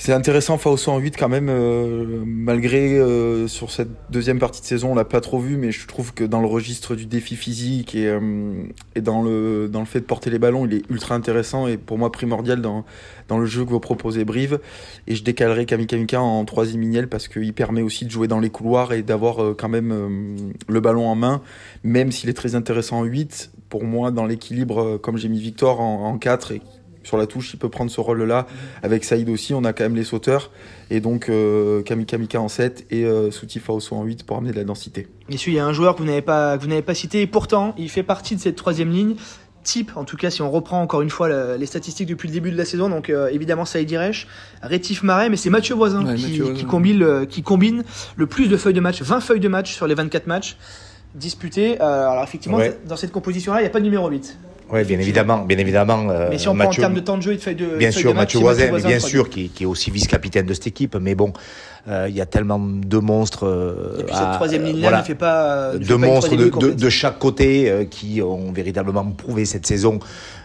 c'est 0.00 0.14
intéressant 0.14 0.56
Fausto 0.56 0.90
en 0.92 0.98
8 0.98 1.14
quand 1.18 1.28
même, 1.28 1.48
euh, 1.50 2.22
malgré 2.24 2.98
euh, 2.98 3.46
sur 3.48 3.70
cette 3.70 3.90
deuxième 4.08 4.38
partie 4.38 4.62
de 4.62 4.66
saison 4.66 4.92
on 4.92 4.94
l'a 4.94 5.04
pas 5.04 5.20
trop 5.20 5.38
vu, 5.38 5.58
mais 5.58 5.72
je 5.72 5.86
trouve 5.86 6.14
que 6.14 6.24
dans 6.24 6.40
le 6.40 6.46
registre 6.46 6.94
du 6.94 7.04
défi 7.04 7.36
physique 7.36 7.94
et, 7.94 8.08
euh, 8.08 8.62
et 8.94 9.02
dans, 9.02 9.20
le, 9.20 9.68
dans 9.68 9.80
le 9.80 9.84
fait 9.84 10.00
de 10.00 10.06
porter 10.06 10.30
les 10.30 10.38
ballons, 10.38 10.64
il 10.64 10.72
est 10.72 10.82
ultra 10.88 11.14
intéressant 11.14 11.66
et 11.66 11.76
pour 11.76 11.98
moi 11.98 12.10
primordial 12.10 12.62
dans, 12.62 12.86
dans 13.30 13.38
le 13.38 13.46
jeu 13.46 13.64
que 13.64 13.70
vous 13.70 13.80
proposez 13.80 14.24
Brive. 14.24 14.58
Et 15.06 15.14
je 15.14 15.22
décalerai 15.22 15.64
Kamika 15.64 16.20
en 16.20 16.44
troisième 16.44 16.80
lignel 16.80 17.08
parce 17.08 17.28
qu'il 17.28 17.54
permet 17.54 17.80
aussi 17.80 18.04
de 18.04 18.10
jouer 18.10 18.26
dans 18.26 18.40
les 18.40 18.50
couloirs 18.50 18.92
et 18.92 19.02
d'avoir 19.02 19.42
euh, 19.42 19.54
quand 19.56 19.68
même 19.68 19.92
euh, 19.92 20.36
le 20.66 20.80
ballon 20.80 21.06
en 21.06 21.14
main, 21.14 21.40
même 21.84 22.10
s'il 22.10 22.28
est 22.28 22.34
très 22.34 22.54
intéressant 22.54 22.98
en 22.98 23.04
8. 23.04 23.52
Pour 23.68 23.84
moi, 23.84 24.10
dans 24.10 24.26
l'équilibre, 24.26 24.98
comme 24.98 25.16
j'ai 25.16 25.28
mis 25.28 25.40
Victor 25.40 25.80
en, 25.80 26.06
en 26.06 26.18
4 26.18 26.52
et 26.52 26.62
sur 27.02 27.16
la 27.16 27.26
touche, 27.26 27.54
il 27.54 27.56
peut 27.58 27.68
prendre 27.68 27.90
ce 27.90 28.00
rôle-là. 28.00 28.46
Avec 28.82 29.04
Saïd 29.04 29.28
aussi, 29.30 29.54
on 29.54 29.64
a 29.64 29.72
quand 29.72 29.84
même 29.84 29.96
les 29.96 30.04
sauteurs. 30.04 30.50
Et 30.90 31.00
donc, 31.00 31.28
euh, 31.28 31.82
Kamika 31.82 32.18
Mika 32.18 32.40
en 32.40 32.48
7 32.48 32.86
et 32.90 33.04
euh, 33.04 33.30
Souti 33.30 33.58
Faoso 33.58 33.96
en 33.96 34.04
8 34.04 34.24
pour 34.24 34.36
amener 34.36 34.50
de 34.52 34.56
la 34.56 34.64
densité. 34.64 35.06
Messieurs, 35.28 35.52
il 35.52 35.56
y 35.56 35.58
a 35.60 35.66
un 35.66 35.72
joueur 35.72 35.94
que 35.94 36.00
vous 36.00 36.06
n'avez 36.06 36.22
pas, 36.22 36.56
que 36.58 36.62
vous 36.62 36.68
n'avez 36.68 36.82
pas 36.82 36.94
cité, 36.94 37.22
et 37.22 37.26
pourtant, 37.26 37.74
il 37.78 37.88
fait 37.90 38.02
partie 38.02 38.36
de 38.36 38.40
cette 38.40 38.56
troisième 38.56 38.90
ligne. 38.90 39.14
Type, 39.62 39.92
en 39.94 40.04
tout 40.04 40.16
cas, 40.16 40.30
si 40.30 40.40
on 40.40 40.50
reprend 40.50 40.80
encore 40.80 41.02
une 41.02 41.10
fois 41.10 41.28
les 41.58 41.66
statistiques 41.66 42.08
depuis 42.08 42.28
le 42.28 42.32
début 42.32 42.50
de 42.50 42.56
la 42.56 42.64
saison, 42.64 42.88
donc 42.88 43.10
euh, 43.10 43.28
évidemment 43.28 43.66
Saïd 43.66 43.90
Iresh, 43.90 44.26
Rétif 44.62 45.02
Marais, 45.02 45.28
mais 45.28 45.36
c'est 45.36 45.50
Mathieu 45.50 45.74
Voisin, 45.74 46.02
ouais, 46.06 46.14
qui, 46.14 46.22
Mathieu 46.22 46.52
qui, 46.54 46.64
combine, 46.64 47.02
euh, 47.02 47.26
qui 47.26 47.42
combine 47.42 47.84
le 48.16 48.26
plus 48.26 48.48
de 48.48 48.56
feuilles 48.56 48.72
de 48.72 48.80
match, 48.80 49.02
20 49.02 49.20
feuilles 49.20 49.38
de 49.38 49.48
match 49.48 49.74
sur 49.74 49.86
les 49.86 49.94
24 49.94 50.26
matchs 50.26 50.56
disputés. 51.14 51.80
Euh, 51.80 52.08
alors 52.08 52.24
effectivement, 52.24 52.56
Ouais. 52.58 52.78
dans 52.86 52.96
cette 52.96 53.12
composition-là, 53.12 53.60
il 53.60 53.64
n'y 53.64 53.68
a 53.68 53.70
pas 53.70 53.80
de 53.80 53.84
numéro 53.84 54.08
8. 54.08 54.38
Oui, 54.72 54.84
bien 54.84 54.98
évidemment, 54.98 55.44
bien 55.44 55.58
évidemment. 55.58 56.08
Euh, 56.10 56.28
mais 56.30 56.38
si 56.38 56.48
on 56.48 56.54
prend 56.54 56.68
en 56.68 56.72
termes 56.72 56.94
de 56.94 57.00
temps 57.00 57.16
de 57.16 57.22
jeu 57.22 57.34
de 57.34 57.40
feuille 57.40 57.56
de 57.56 57.76
Bien 57.76 57.90
sûr, 57.90 58.12
de 58.12 58.16
Mathieu 58.16 58.38
Voisin, 58.38 58.78
bien 58.78 59.00
sûr, 59.00 59.28
qui, 59.28 59.48
qui, 59.48 59.64
est 59.64 59.66
aussi 59.66 59.90
vice-capitaine 59.90 60.46
de 60.46 60.54
cette 60.54 60.68
équipe. 60.68 60.96
Mais 60.96 61.14
bon, 61.14 61.32
euh, 61.88 62.06
il 62.08 62.14
y 62.14 62.20
a 62.20 62.26
tellement 62.26 62.60
de 62.60 62.98
monstres. 62.98 63.46
Euh, 63.46 64.00
et 64.00 64.04
puis 64.04 64.14
cette 64.14 64.32
troisième 64.32 64.64
ligne-là 64.64 64.98
ne 64.98 65.02
fait 65.02 65.14
pas. 65.14 65.72
de 65.76 65.94
monstres 65.94 66.36
de, 66.36 66.48
de, 66.48 66.72
de, 66.72 66.90
chaque 66.90 67.18
côté 67.18 67.70
euh, 67.70 67.84
qui 67.84 68.20
ont 68.20 68.52
véritablement 68.52 69.04
prouvé 69.06 69.44
cette 69.44 69.66
saison 69.66 69.98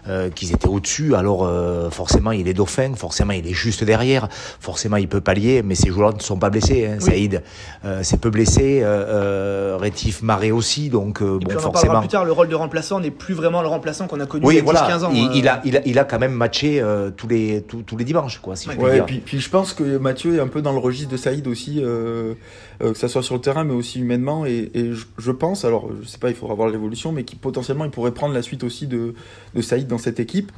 euh, 0.08 0.30
qu'ils 0.30 0.54
étaient 0.54 0.68
au-dessus. 0.68 1.16
Alors 1.16 1.46
euh, 1.46 1.90
forcément, 1.90 2.32
il 2.32 2.48
est 2.48 2.54
dauphin, 2.54 2.94
forcément, 2.96 3.34
il 3.34 3.48
est 3.48 3.54
juste 3.54 3.84
derrière, 3.84 4.28
forcément, 4.32 4.98
il 4.98 5.08
peut 5.08 5.22
pallier, 5.22 5.62
mais 5.64 5.76
ces 5.76 5.90
joueurs 5.90 6.14
ne 6.14 6.22
sont 6.22 6.38
pas 6.38 6.50
blessés. 6.50 6.88
Hein, 6.88 7.00
Saïd, 7.00 7.42
euh, 7.84 8.02
c'est 8.04 8.20
peu 8.20 8.30
blessé, 8.30 8.82
euh, 8.84 9.78
Rétif 9.80 10.22
Maré 10.22 10.52
aussi, 10.52 10.90
donc 10.90 11.22
bon, 11.22 11.40
on 11.48 11.60
forcément. 11.60 11.96
En 11.96 12.00
plus 12.00 12.10
tard, 12.10 12.26
le 12.26 12.32
rôle 12.32 12.50
de 12.50 12.56
remplaçant 12.56 13.00
n'est 13.00 13.12
plus 13.12 13.34
vraiment 13.34 13.62
le 13.62 13.68
remplaçant 13.68 14.08
qu'on 14.08 14.20
a 14.20 14.26
connu 14.26 14.46
oui, 14.46 14.56
il 14.56 14.58
y 14.58 14.62
a 14.62 14.64
voilà. 14.64 14.82
15 14.88 15.04
ans. 15.04 15.12
Il, 15.14 15.32
il, 15.36 15.48
a, 15.48 15.62
il, 15.66 15.78
a, 15.78 15.82
il 15.86 16.00
a 16.00 16.04
quand 16.04 16.20
même 16.20 16.34
matché 16.34 16.84
tous 17.18 17.28
les 17.28 17.64
tous, 17.68 17.82
tous, 17.82 17.98
les 17.98 18.06
dimanches, 18.06 18.40
quoi. 18.40 18.56
Si 18.56 18.70
ouais, 18.70 18.76
je 18.76 18.82
puis 18.82 18.92
dire. 18.94 19.06
Puis, 19.06 19.20
puis 19.20 19.40
je 19.40 19.50
pense 19.50 19.74
que 19.74 19.98
Mathieu 19.98 20.36
est 20.36 20.40
un 20.40 20.48
peu 20.48 20.62
dans 20.62 20.74
le 20.74 20.80
registre 20.80 21.12
de 21.12 21.18
Saïd 21.18 21.48
aussi. 21.48 21.82
Euh, 22.82 22.92
que 22.92 22.98
ça 22.98 23.08
soit 23.08 23.24
sur 23.24 23.36
le 23.36 23.42
terrain 23.42 23.64
mais 23.64 23.74
aussi 23.74 24.02
humainement 24.02 24.46
et, 24.46 24.70
et 24.74 24.92
je, 24.92 25.06
je, 25.18 25.32
pense 25.32 25.64
alors 25.64 25.90
je 26.02 26.08
sais 26.08 26.18
pas 26.18 26.30
il 26.30 26.36
faudra 26.36 26.56
voir 26.56 26.68
l'évolution 26.68 27.14
mais 27.14 27.24
qui 27.24 27.38
potentiellement 27.38 27.86
il 27.86 27.92
pourrait 27.92 28.12
prendre 28.12 28.34
la 28.34 28.42
suite 28.42 28.66
aussi 28.66 28.86
de, 28.86 29.14
de 29.54 29.62
Saïd 29.62 29.88
dans 29.96 30.04
cette 30.04 30.20
équipe 30.20 30.52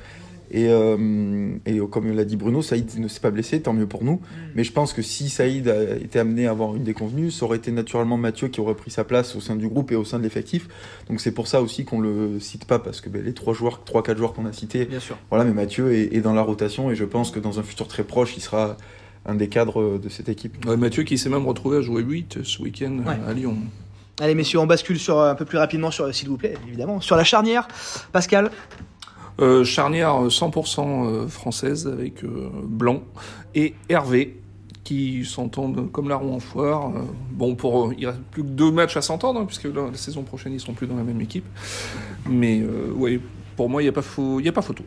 et, 0.49 0.67
euh, 0.69 1.49
et 1.65 1.77
comme 1.91 2.09
l'a 2.15 2.23
dit 2.23 2.37
Bruno 2.37 2.61
Saïd 2.61 2.97
ne 2.99 3.07
s'est 3.09 3.19
pas 3.19 3.31
blessé 3.31 3.61
tant 3.61 3.73
mieux 3.73 3.85
pour 3.85 4.03
nous 4.05 4.21
mais 4.55 4.63
je 4.63 4.71
pense 4.71 4.93
que 4.93 5.01
si 5.01 5.29
Saïd 5.29 5.67
a 5.67 5.95
été 5.97 6.19
amené 6.19 6.47
à 6.47 6.51
avoir 6.51 6.73
une 6.75 6.83
déconvenue 6.83 7.31
ça 7.31 7.45
aurait 7.45 7.57
été 7.57 7.69
naturellement 7.71 8.15
Mathieu 8.17 8.47
qui 8.47 8.61
aurait 8.61 8.73
pris 8.75 8.89
sa 8.89 9.03
place 9.03 9.35
au 9.35 9.41
sein 9.41 9.55
du 9.57 9.67
groupe 9.67 9.91
et 9.91 9.95
au 9.95 10.05
sein 10.05 10.17
de 10.19 10.23
l'effectif 10.23 10.67
donc 11.09 11.19
c'est 11.19 11.33
pour 11.33 11.47
ça 11.47 11.61
aussi 11.61 11.83
qu'on 11.85 11.99
le 11.99 12.39
cite 12.39 12.63
pas 12.65 12.79
parce 12.79 13.01
que 13.01 13.09
ben, 13.09 13.21
les 13.23 13.33
trois 13.33 13.53
joueurs 13.53 13.83
trois 13.83 14.01
quatre 14.03 14.17
joueurs 14.17 14.33
qu'on 14.33 14.45
a 14.45 14.53
cités 14.53 14.85
Bien 14.85 15.01
sûr. 15.01 15.17
voilà 15.29 15.43
mais 15.43 15.53
Mathieu 15.53 15.93
est, 15.93 16.15
est 16.15 16.21
dans 16.21 16.33
la 16.33 16.41
rotation 16.43 16.89
et 16.91 16.95
je 16.95 17.03
pense 17.05 17.29
que 17.31 17.39
dans 17.39 17.59
un 17.59 17.63
futur 17.63 17.87
très 17.89 18.03
proche 18.05 18.37
il 18.37 18.41
sera 18.41 18.77
un 19.25 19.35
des 19.35 19.49
cadres 19.49 19.97
de 19.97 20.07
cette 20.07 20.29
équipe. 20.29 20.65
Ouais, 20.65 20.77
Mathieu 20.77 21.03
qui 21.03 21.17
s'est 21.17 21.27
même 21.29 21.45
retrouvé 21.45 21.79
à 21.79 21.81
jouer 21.81 22.01
8 22.01 22.43
ce 22.43 22.61
week-end 22.61 22.99
Ouais. 23.05 23.17
à 23.27 23.33
Lyon. 23.33 23.57
Allez 24.21 24.33
messieurs, 24.35 24.59
on 24.59 24.65
bascule 24.65 24.97
sur 24.97 25.19
un 25.19 25.35
peu 25.35 25.43
plus 25.43 25.57
rapidement 25.57 25.91
sur 25.91 26.15
s'il 26.15 26.29
vous 26.29 26.37
plaît, 26.37 26.53
évidemment, 26.65 27.01
sur 27.01 27.17
la 27.17 27.25
charnière. 27.25 27.67
Pascal, 28.13 28.49
Euh, 29.39 29.63
charnière 29.63 30.23
100% 30.27 30.79
euh, 30.79 31.27
française 31.27 31.87
avec 31.87 32.23
euh, 32.23 32.49
Blanc 32.63 33.03
et 33.53 33.75
Hervé 33.87 34.39
qui 34.83 35.25
s'entendent 35.25 35.91
comme 35.91 36.07
larron 36.07 36.35
en 36.35 36.39
foire. 36.39 36.91
Euh, 36.95 37.01
bon, 37.31 37.55
pour 37.55 37.93
il 37.97 38.07
reste 38.07 38.21
plus 38.31 38.41
que 38.41 38.47
deux 38.47 38.71
matchs 38.71 38.95
à 38.95 39.01
s'entendre 39.01 39.41
hein, 39.41 39.45
puisque 39.45 39.65
la, 39.65 39.91
la 39.91 39.97
saison 39.97 40.23
prochaine 40.23 40.53
ils 40.53 40.61
seront 40.61 40.73
plus 40.73 40.87
dans 40.87 40.95
la 40.95 41.03
même 41.03 41.19
équipe. 41.19 41.45
Mais 42.27 42.61
euh, 42.61 42.91
ouais, 42.95 43.19
pour 43.57 43.69
moi 43.69 43.83
il 43.83 43.85
y 43.85 43.89
a 43.89 43.91
pas 43.91 44.01
a 44.01 44.51
pas 44.51 44.61
photo. 44.61 44.83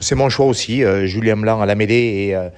C'est 0.00 0.16
mon 0.16 0.28
choix 0.28 0.46
aussi, 0.46 0.82
euh, 0.82 1.06
Julien 1.06 1.36
Blanc 1.36 1.60
à 1.60 1.66
la 1.66 1.76
mêlée 1.76 2.26
et, 2.26 2.34
euh, 2.34 2.48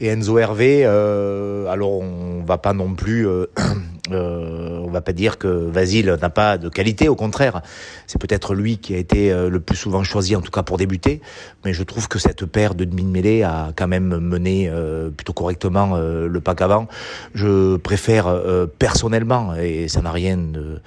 Enzo 0.00 0.38
Hervé. 0.38 0.82
Euh, 0.84 1.68
alors 1.68 2.00
on 2.00 2.42
va 2.44 2.58
pas 2.58 2.72
non 2.72 2.94
plus, 2.94 3.28
euh, 3.28 3.46
on 4.10 4.90
va 4.90 5.00
pas 5.00 5.12
dire 5.12 5.38
que 5.38 5.46
Vasile 5.46 6.16
n'a 6.20 6.30
pas 6.30 6.58
de 6.58 6.68
qualité, 6.68 7.08
au 7.08 7.16
contraire. 7.16 7.62
C'est 8.06 8.20
peut-être 8.20 8.54
lui 8.54 8.78
qui 8.78 8.94
a 8.94 8.98
été 8.98 9.32
le 9.32 9.60
plus 9.60 9.76
souvent 9.76 10.02
choisi, 10.02 10.34
en 10.34 10.40
tout 10.40 10.50
cas 10.50 10.62
pour 10.62 10.76
débuter. 10.76 11.20
Mais 11.64 11.72
je 11.72 11.82
trouve 11.82 12.08
que 12.08 12.18
cette 12.18 12.44
paire 12.46 12.74
de 12.74 12.84
demi 12.84 13.02
de 13.02 13.08
mêlée 13.08 13.42
a 13.42 13.72
quand 13.76 13.88
même 13.88 14.18
mené 14.18 14.70
plutôt 15.16 15.32
correctement 15.32 15.96
le 15.98 16.40
pack 16.40 16.62
avant. 16.62 16.88
Je 17.34 17.76
préfère 17.76 18.34
personnellement, 18.78 19.54
et 19.54 19.88
ça 19.88 20.02
n'a 20.02 20.10
rien 20.10 20.36
de 20.36 20.80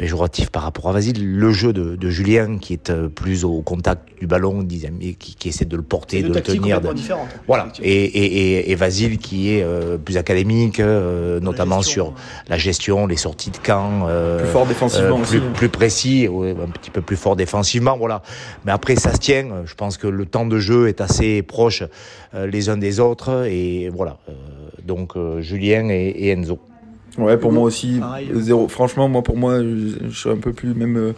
péjoratif 0.00 0.48
par 0.48 0.62
rapport 0.62 0.88
à 0.88 0.92
Vasile, 0.92 1.36
le 1.36 1.52
jeu 1.52 1.74
de, 1.74 1.94
de 1.94 2.08
Julien 2.08 2.56
qui 2.56 2.72
est 2.72 2.90
plus 3.08 3.44
au 3.44 3.60
contact 3.60 4.18
du 4.18 4.26
ballon, 4.26 4.66
qui, 4.66 5.14
qui 5.18 5.48
essaie 5.50 5.66
de 5.66 5.76
le 5.76 5.82
porter, 5.82 6.22
de 6.22 6.32
le 6.32 6.40
tenir. 6.40 6.80
De... 6.80 6.88
Voilà. 7.46 7.68
Et, 7.82 7.92
et, 7.92 8.24
et, 8.24 8.70
et, 8.70 8.74
Vasile 8.76 9.18
qui 9.18 9.52
est 9.52 9.62
euh, 9.62 9.98
plus 9.98 10.16
académique, 10.16 10.80
euh, 10.80 11.38
notamment 11.40 11.82
sur 11.82 12.14
la 12.50 12.58
gestion, 12.58 13.06
les 13.06 13.16
sorties 13.16 13.50
de 13.50 13.56
camp. 13.56 14.06
Euh, 14.08 14.40
plus 14.40 14.48
fort 14.48 14.66
défensivement 14.66 15.16
plus, 15.16 15.38
aussi. 15.38 15.46
Plus 15.54 15.68
précis, 15.68 16.28
ouais, 16.28 16.50
un 16.50 16.68
petit 16.68 16.90
peu 16.90 17.00
plus 17.00 17.16
fort 17.16 17.36
défensivement, 17.36 17.96
voilà. 17.96 18.22
Mais 18.66 18.72
après, 18.72 18.96
ça 18.96 19.14
se 19.14 19.18
tient. 19.18 19.62
Je 19.64 19.74
pense 19.74 19.96
que 19.96 20.08
le 20.08 20.26
temps 20.26 20.46
de 20.46 20.58
jeu 20.58 20.88
est 20.88 21.00
assez 21.00 21.42
proche 21.42 21.84
euh, 22.34 22.46
les 22.46 22.68
uns 22.68 22.76
des 22.76 23.00
autres. 23.00 23.46
Et 23.46 23.88
voilà. 23.88 24.18
Euh, 24.28 24.32
donc, 24.84 25.14
Julien 25.38 25.88
et, 25.88 26.08
et 26.08 26.30
Enzo. 26.30 26.58
Ouais, 27.18 27.36
pour 27.36 27.52
moi 27.52 27.64
aussi, 27.64 27.98
Pareil. 28.00 28.28
zéro. 28.34 28.68
Franchement, 28.68 29.08
moi, 29.08 29.22
pour 29.22 29.36
moi, 29.36 29.60
je, 29.60 30.08
je 30.08 30.18
suis 30.18 30.30
un 30.30 30.36
peu 30.36 30.52
plus 30.52 30.74
même. 30.74 30.96
Euh, 30.96 31.12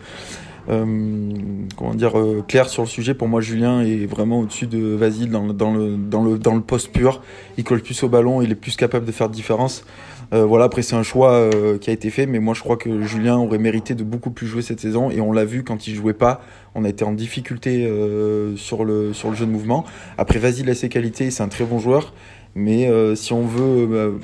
euh, 0.71 1.33
comment 1.77 1.93
dire 1.93 2.17
euh, 2.17 2.45
clair 2.47 2.69
sur 2.69 2.85
le 2.85 2.89
sujet 2.89 3.15
pour 3.15 3.27
moi 3.27 3.41
Julien 3.41 3.83
est 3.83 4.07
vraiment 4.07 4.39
au-dessus 4.39 4.69
de 4.69 4.95
Vasile 4.95 5.29
dans 5.29 5.45
le, 5.45 5.53
dans 5.53 5.75
le 5.75 5.97
dans 5.97 6.23
le 6.23 6.39
dans 6.39 6.55
le 6.55 6.61
poste 6.61 6.93
pur 6.93 7.21
il 7.59 7.65
colle 7.65 7.83
plus 7.83 8.01
au 8.05 8.09
ballon 8.09 8.43
il 8.43 8.53
est 8.53 8.55
plus 8.55 8.77
capable 8.77 9.05
de 9.05 9.11
faire 9.11 9.29
de 9.29 9.35
différence 9.35 9.85
euh, 10.33 10.45
voilà 10.45 10.65
après 10.65 10.83
c'est 10.83 10.97
un 10.97 11.03
choix 11.03 11.33
euh, 11.33 11.79
qui 11.79 11.91
a 11.91 11.93
été 11.93 12.11
fait 12.11 12.27
mais 12.27 12.39
moi 12.39 12.55
je 12.55 12.61
crois 12.61 12.77
que 12.77 13.03
Julien 13.03 13.37
aurait 13.37 13.59
mérité 13.59 13.95
de 13.95 14.03
beaucoup 14.03 14.31
plus 14.31 14.47
jouer 14.47 14.63
cette 14.63 14.81
saison 14.81 15.11
et 15.11 15.21
on 15.21 15.33
l'a 15.33 15.45
vu 15.45 15.63
quand 15.63 15.87
il 15.87 15.95
jouait 15.95 16.15
pas 16.15 16.41
on 16.75 16.85
a 16.85 16.89
été 16.89 17.05
en 17.05 17.13
difficulté 17.13 17.87
euh, 17.87 18.57
sur 18.57 18.85
le 18.85 19.13
sur 19.13 19.29
le 19.29 19.37
jeu 19.37 19.45
de 19.45 19.51
mouvement. 19.51 19.85
Après 20.17 20.39
Vasile 20.39 20.71
a 20.71 20.75
ses 20.75 20.89
qualités 20.89 21.31
c'est 21.31 21.43
un 21.43 21.49
très 21.49 21.65
bon 21.65 21.79
joueur 21.79 22.15
mais 22.55 22.89
si 23.17 23.33
on 23.33 23.47
veut 23.47 24.19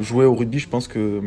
jouer 0.00 0.24
au 0.24 0.34
rugby, 0.34 0.58
je 0.58 0.68
pense 0.68 0.88
que, 0.88 1.20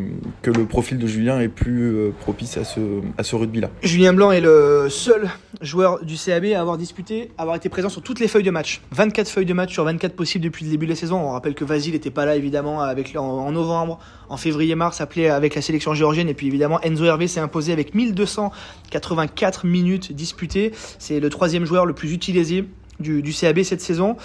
le 0.45 0.65
profil 0.65 0.97
de 0.97 1.07
Julien 1.07 1.39
est 1.39 1.47
plus 1.47 1.93
euh, 1.93 2.11
propice 2.21 2.57
à 2.57 2.63
ce, 2.63 2.79
à 3.17 3.23
ce 3.23 3.35
rugby-là. 3.35 3.69
Julien 3.81 4.13
Blanc 4.13 4.31
est 4.31 4.41
le 4.41 4.87
seul 4.89 5.29
joueur 5.61 6.03
du 6.03 6.15
CAB 6.15 6.45
à 6.55 6.59
avoir 6.59 6.77
disputé, 6.77 7.31
à 7.37 7.41
avoir 7.41 7.55
été 7.55 7.69
présent 7.69 7.89
sur 7.89 8.01
toutes 8.01 8.19
les 8.19 8.27
feuilles 8.27 8.43
de 8.43 8.51
match. 8.51 8.81
24 8.91 9.27
feuilles 9.27 9.45
de 9.45 9.53
match 9.53 9.73
sur 9.73 9.83
24 9.83 10.15
possibles 10.15 10.43
depuis 10.43 10.65
le 10.65 10.71
début 10.71 10.85
de 10.85 10.91
la 10.91 10.95
saison. 10.95 11.17
On 11.17 11.31
rappelle 11.31 11.55
que 11.55 11.65
Vasile 11.65 11.93
n'était 11.93 12.11
pas 12.11 12.25
là 12.25 12.35
évidemment 12.35 12.79
en, 12.79 13.51
novembre, 13.51 13.99
en 14.29 14.37
février-mars, 14.37 15.01
appelé 15.01 15.27
avec 15.27 15.55
la 15.55 15.61
sélection 15.61 15.93
géorgienne. 15.93 16.29
Et 16.29 16.33
puis 16.33 16.47
évidemment, 16.47 16.79
Enzo 16.81 17.05
Hervé 17.05 17.27
s'est 17.27 17.39
imposé 17.39 17.73
avec 17.73 17.93
1284 17.95 19.65
minutes 19.65 20.13
disputées. 20.13 20.71
C'est 20.99 21.19
le 21.19 21.29
troisième 21.29 21.65
joueur 21.65 21.85
le 21.85 21.93
plus 21.93 22.13
utilisé 22.13 22.65
du 22.99 23.33
CAB 23.33 23.63
cette 23.63 23.81
saison. 23.81 24.15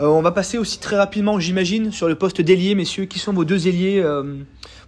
Euh, 0.00 0.06
on 0.06 0.22
va 0.22 0.32
passer 0.32 0.58
aussi 0.58 0.78
très 0.78 0.96
rapidement, 0.96 1.38
j'imagine, 1.38 1.92
sur 1.92 2.08
le 2.08 2.14
poste 2.14 2.40
d'ailier, 2.40 2.74
messieurs. 2.74 3.04
Qui 3.04 3.18
sont 3.18 3.32
vos 3.32 3.44
deux 3.44 3.68
ailiers 3.68 4.00
euh, 4.00 4.38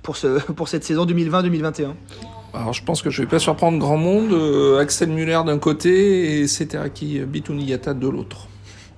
pour, 0.02 0.16
ce, 0.16 0.40
pour 0.52 0.68
cette 0.68 0.84
saison 0.84 1.06
2020-2021 1.06 1.92
Alors 2.54 2.72
je 2.72 2.82
pense 2.82 3.02
que 3.02 3.10
je 3.10 3.22
vais 3.22 3.28
pas 3.28 3.38
surprendre 3.38 3.78
grand 3.78 3.96
monde. 3.96 4.32
Euh, 4.32 4.78
Axel 4.78 5.10
Muller 5.10 5.40
d'un 5.46 5.58
côté 5.58 6.40
et 6.40 6.46
Seteraki 6.46 7.20
Bitouniata 7.20 7.94
de 7.94 8.08
l'autre. 8.08 8.48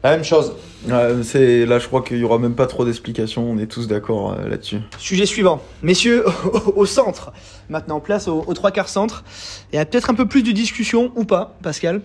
La 0.04 0.12
même 0.12 0.24
chose. 0.24 0.52
Euh, 0.90 1.24
c'est 1.24 1.66
là, 1.66 1.80
je 1.80 1.88
crois 1.88 2.02
qu'il 2.02 2.18
y 2.18 2.24
aura 2.24 2.38
même 2.38 2.54
pas 2.54 2.66
trop 2.66 2.84
d'explications. 2.84 3.50
On 3.50 3.58
est 3.58 3.66
tous 3.66 3.88
d'accord 3.88 4.32
euh, 4.32 4.48
là-dessus. 4.48 4.78
Sujet 4.98 5.26
suivant, 5.26 5.60
messieurs, 5.82 6.24
au, 6.76 6.86
centre. 6.86 7.32
Maintenant, 7.68 7.98
place 7.98 8.28
au, 8.28 8.44
au 8.46 8.54
trois 8.54 8.70
quarts 8.70 8.88
centre. 8.88 9.24
Il 9.72 9.76
y 9.76 9.78
a 9.80 9.84
peut-être 9.84 10.08
un 10.08 10.14
peu 10.14 10.26
plus 10.26 10.44
de 10.44 10.52
discussion 10.52 11.10
ou 11.16 11.24
pas, 11.24 11.56
Pascal? 11.62 12.02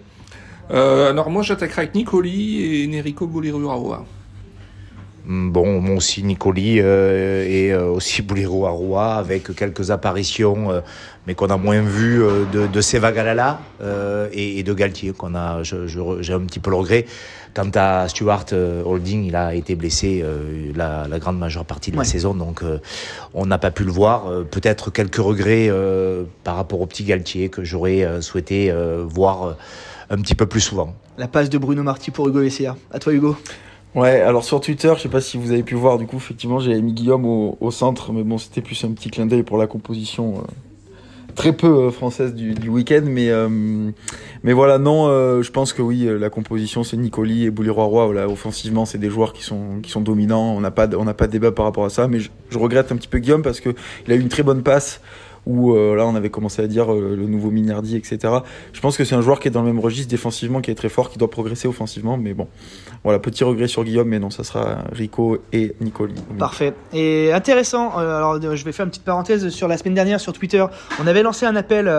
Euh, 0.72 1.10
alors 1.10 1.30
moi 1.30 1.44
j'attaquerai 1.44 1.84
avec 1.84 1.96
Nicoli 1.96 2.82
et 2.84 2.88
Nerico 2.88 3.28
Bolirurawa. 3.28 4.06
Bon, 5.26 5.80
moi 5.80 5.96
aussi 5.96 6.22
Nicoli 6.22 6.82
euh, 6.82 7.46
et 7.48 7.72
euh, 7.72 7.86
aussi 7.88 8.22
Boulero 8.22 8.68
avec 8.98 9.56
quelques 9.56 9.90
apparitions, 9.90 10.70
euh, 10.70 10.82
mais 11.28 11.34
qu'on 11.34 11.48
a 11.48 11.56
moins 11.56 11.80
vu 11.82 12.22
euh, 12.22 12.44
de, 12.52 12.68
de 12.68 12.82
Sevagalala 12.82 13.62
euh, 13.82 14.28
et, 14.34 14.60
et 14.60 14.64
de 14.64 14.74
Galtier, 14.74 15.14
qu'on 15.14 15.34
a, 15.34 15.64
je- 15.64 15.88
je- 15.88 16.22
j'ai 16.22 16.34
un 16.34 16.42
petit 16.42 16.60
peu 16.60 16.72
le 16.72 16.76
regret. 16.76 17.06
Quant 17.54 17.70
à 17.76 18.10
Stuart 18.10 18.46
Holding, 18.52 19.24
il 19.24 19.36
a 19.38 19.54
été 19.56 19.76
blessé 19.76 20.22
euh, 20.26 20.74
la, 20.76 21.08
la 21.08 21.20
grande 21.20 21.38
majeure 21.40 21.64
partie 21.64 21.92
de 21.92 21.96
Ouais. 21.96 22.04
la 22.04 22.10
saison, 22.10 22.34
donc 22.34 22.62
euh, 22.62 22.80
on 23.34 23.46
n'a 23.46 23.60
pas 23.60 23.72
pu 23.72 23.86
le 23.86 23.92
voir. 23.92 24.28
Euh, 24.28 24.44
Peut-être 24.44 24.92
quelques 24.92 25.16
regrets 25.18 25.68
euh, 25.70 26.24
par 26.44 26.58
rapport 26.58 26.82
au 26.82 26.86
petit 26.86 27.06
Galtier 27.06 27.48
que 27.48 27.64
j'aurais 27.64 28.04
euh, 28.04 28.20
souhaité 28.20 28.72
euh, 28.72 29.06
voir 29.08 29.44
euh, 29.48 29.54
un 30.14 30.22
petit 30.22 30.36
peu 30.36 30.46
plus 30.46 30.62
souvent. 30.62 30.94
La 31.18 31.28
passe 31.28 31.50
de 31.50 31.58
Bruno 31.58 31.84
Marty 31.84 32.12
pour 32.12 32.28
Hugo 32.28 32.40
Vessia. 32.40 32.76
À 32.92 33.00
toi, 33.00 33.14
Hugo. 33.14 33.36
Ouais, 33.96 34.22
alors 34.22 34.44
sur 34.44 34.60
Twitter, 34.60 34.92
je 34.98 35.02
sais 35.04 35.10
pas 35.10 35.22
si 35.22 35.38
vous 35.38 35.52
avez 35.52 35.62
pu 35.64 35.76
voir, 35.76 35.98
du 36.00 36.06
coup, 36.08 36.18
effectivement, 36.18 36.60
j'ai 36.60 36.82
mis 36.82 36.94
Guillaume 36.94 37.26
au, 37.26 37.58
au 37.62 37.70
centre, 37.72 38.12
mais 38.12 38.24
bon, 38.24 38.38
c'était 38.40 38.62
plus 38.62 38.84
un 38.84 38.92
petit 38.92 39.10
clin 39.10 39.28
d'œil 39.28 39.44
pour 39.44 39.58
la 39.60 39.68
composition 39.68 40.36
euh, 40.40 40.42
très 41.36 41.54
peu 41.54 41.68
euh, 41.68 41.92
française 41.92 42.34
du, 42.34 42.56
du 42.56 42.70
week-end, 42.70 43.04
mais 43.06 43.30
euh, 43.30 43.92
mais 44.42 44.52
voilà, 44.54 44.80
non, 44.80 45.08
euh, 45.10 45.44
je 45.44 45.52
pense 45.52 45.74
que 45.74 45.84
oui, 45.84 46.08
la 46.20 46.32
composition 46.32 46.84
c'est 46.84 46.98
Nicoli 46.98 47.46
et 47.46 47.52
Bouliroy-Roy, 47.52 48.06
voilà, 48.06 48.28
offensivement, 48.28 48.86
c'est 48.86 48.98
des 48.98 49.12
joueurs 49.12 49.32
qui 49.32 49.44
sont 49.44 49.80
qui 49.84 49.92
sont 49.92 50.02
dominants, 50.02 50.56
on 50.56 50.60
n'a 50.62 50.72
pas 50.72 50.88
de- 50.88 50.98
on 50.98 51.06
n'a 51.06 51.14
pas 51.14 51.28
de 51.28 51.32
débat 51.32 51.52
par 51.52 51.66
rapport 51.66 51.86
à 51.86 51.90
ça, 51.92 52.08
mais 52.08 52.20
je, 52.20 52.30
je 52.50 52.58
regrette 52.58 52.92
un 52.92 52.96
petit 52.96 53.08
peu 53.08 53.20
Guillaume 53.20 53.44
parce 53.44 53.60
que 53.60 53.70
il 54.08 54.12
a 54.12 54.16
eu 54.16 54.20
une 54.22 54.30
très 54.30 54.42
bonne 54.44 54.64
passe 54.64 55.02
où 55.46 55.74
euh, 55.74 55.96
là 55.96 56.06
on 56.06 56.16
avait 56.16 56.30
commencé 56.30 56.62
à 56.62 56.68
dire 56.68 56.94
euh, 56.94 57.16
le 57.18 57.28
nouveau 57.28 57.52
Mignardi, 57.52 57.96
etc. 57.98 58.34
Je 58.72 58.80
pense 58.80 58.98
que 58.98 59.04
c'est 59.04 59.16
un 59.16 59.22
joueur 59.22 59.40
qui 59.40 59.48
est 59.48 59.52
dans 59.52 59.62
le 59.62 59.68
même 59.68 59.80
registre 59.80 60.10
défensivement, 60.10 60.62
qui 60.62 60.72
est 60.72 60.76
très 60.76 60.90
fort, 60.90 61.10
qui 61.10 61.18
doit 61.18 61.30
progresser 61.30 61.68
offensivement, 61.68 62.18
mais 62.18 62.34
bon, 62.34 62.48
voilà, 63.04 63.20
petit 63.20 63.44
regret 63.44 63.68
sur 63.68 63.84
Guillaume, 63.84 64.08
mais 64.08 64.20
non, 64.20 64.30
ça 64.30 64.44
sera 64.44 64.84
Rico 64.92 65.40
et 65.52 65.76
Nicoli. 65.82 66.16
Parfait. 66.38 66.74
Et 66.94 67.32
intéressant, 67.34 68.00
euh, 68.00 68.18
alors 68.18 68.42
je 68.42 68.66
vais 68.66 68.72
faire 68.72 68.86
une 68.86 68.92
petite 68.92 69.04
parenthèse 69.04 69.50
sur 69.50 69.68
la 69.68 69.78
semaine 69.78 69.94
dernière 69.94 70.20
sur 70.20 70.34
Twitter. 70.34 70.66
On 71.02 71.08
avait 71.08 71.24
lancé 71.24 71.46
un 71.46 71.56
appel 71.56 71.90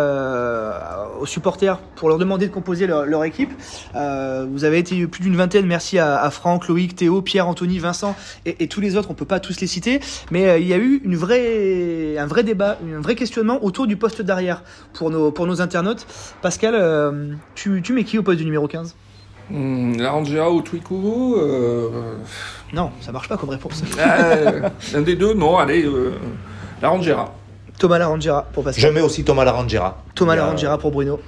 aux 1.21 1.27
supporters 1.27 1.79
pour 1.97 2.09
leur 2.09 2.19
demander 2.19 2.47
de 2.47 2.53
composer 2.53 2.87
leur, 2.87 3.25
équipe. 3.25 3.51
Vous 3.95 4.65
avez 4.65 4.79
été 4.79 5.07
plus 5.07 5.23
d'une 5.23 5.37
vingtaine, 5.37 5.67
merci 5.67 5.99
à, 5.99 6.31
Franck, 6.31 6.69
Loïc, 6.69 6.97
Théo, 6.97 7.23
Pierre, 7.23 7.49
Anthony, 7.49 7.79
Vincent 7.79 8.15
et, 8.45 8.57
et 8.63 8.69
tous 8.69 8.81
les 8.81 8.97
autres, 8.97 9.11
on 9.11 9.15
peut 9.15 9.25
pas 9.25 9.41
tous 9.41 9.61
les 9.61 9.67
citer, 9.67 10.01
mais 10.31 10.61
il 10.61 10.67
y 10.67 10.75
a 10.75 10.77
eu 10.77 11.01
une 11.05 11.17
vraie, 11.17 12.19
un 12.19 12.27
vrai 12.27 12.43
débat, 12.43 12.79
un 12.85 13.01
vrai 13.01 13.15
autour 13.41 13.87
du 13.87 13.97
poste 13.97 14.23
d'arrière 14.23 14.63
pour 14.93 15.11
nos, 15.11 15.31
pour 15.31 15.47
nos 15.47 15.61
internautes. 15.61 16.07
Pascal, 16.43 16.75
euh, 16.77 17.33
tu, 17.55 17.83
tu 17.83 17.93
mets 17.93 18.05
qui 18.05 18.19
au 18.19 18.23
poste 18.23 18.39
du 18.39 18.45
numéro 18.45 18.67
15 18.69 18.95
Hum, 19.53 19.99
Larangera 19.99 20.51
ou 20.51 20.63
Twikuvu 20.63 21.35
euh, 21.37 21.89
Non, 22.73 22.91
ça 23.03 23.13
marche 23.13 23.29
pas 23.29 23.37
comme 23.37 23.51
réponse. 23.51 23.83
euh, 23.99 24.69
Un 24.95 25.03
des 25.03 25.17
deux, 25.17 25.35
non, 25.35 25.59
allez, 25.59 25.85
euh, 25.85 26.13
Larangera. 26.81 27.35
Thomas 27.79 27.99
Larangera 27.99 28.47
pour 28.53 28.65
Pascal. 28.65 28.83
Je 28.83 28.89
mets 28.95 29.03
aussi 29.03 29.23
Thomas 29.25 29.45
Larangera. 29.45 30.03
Thomas 30.15 30.35
Larangera 30.37 30.79
pour 30.79 30.93
Bruno. 30.93 31.21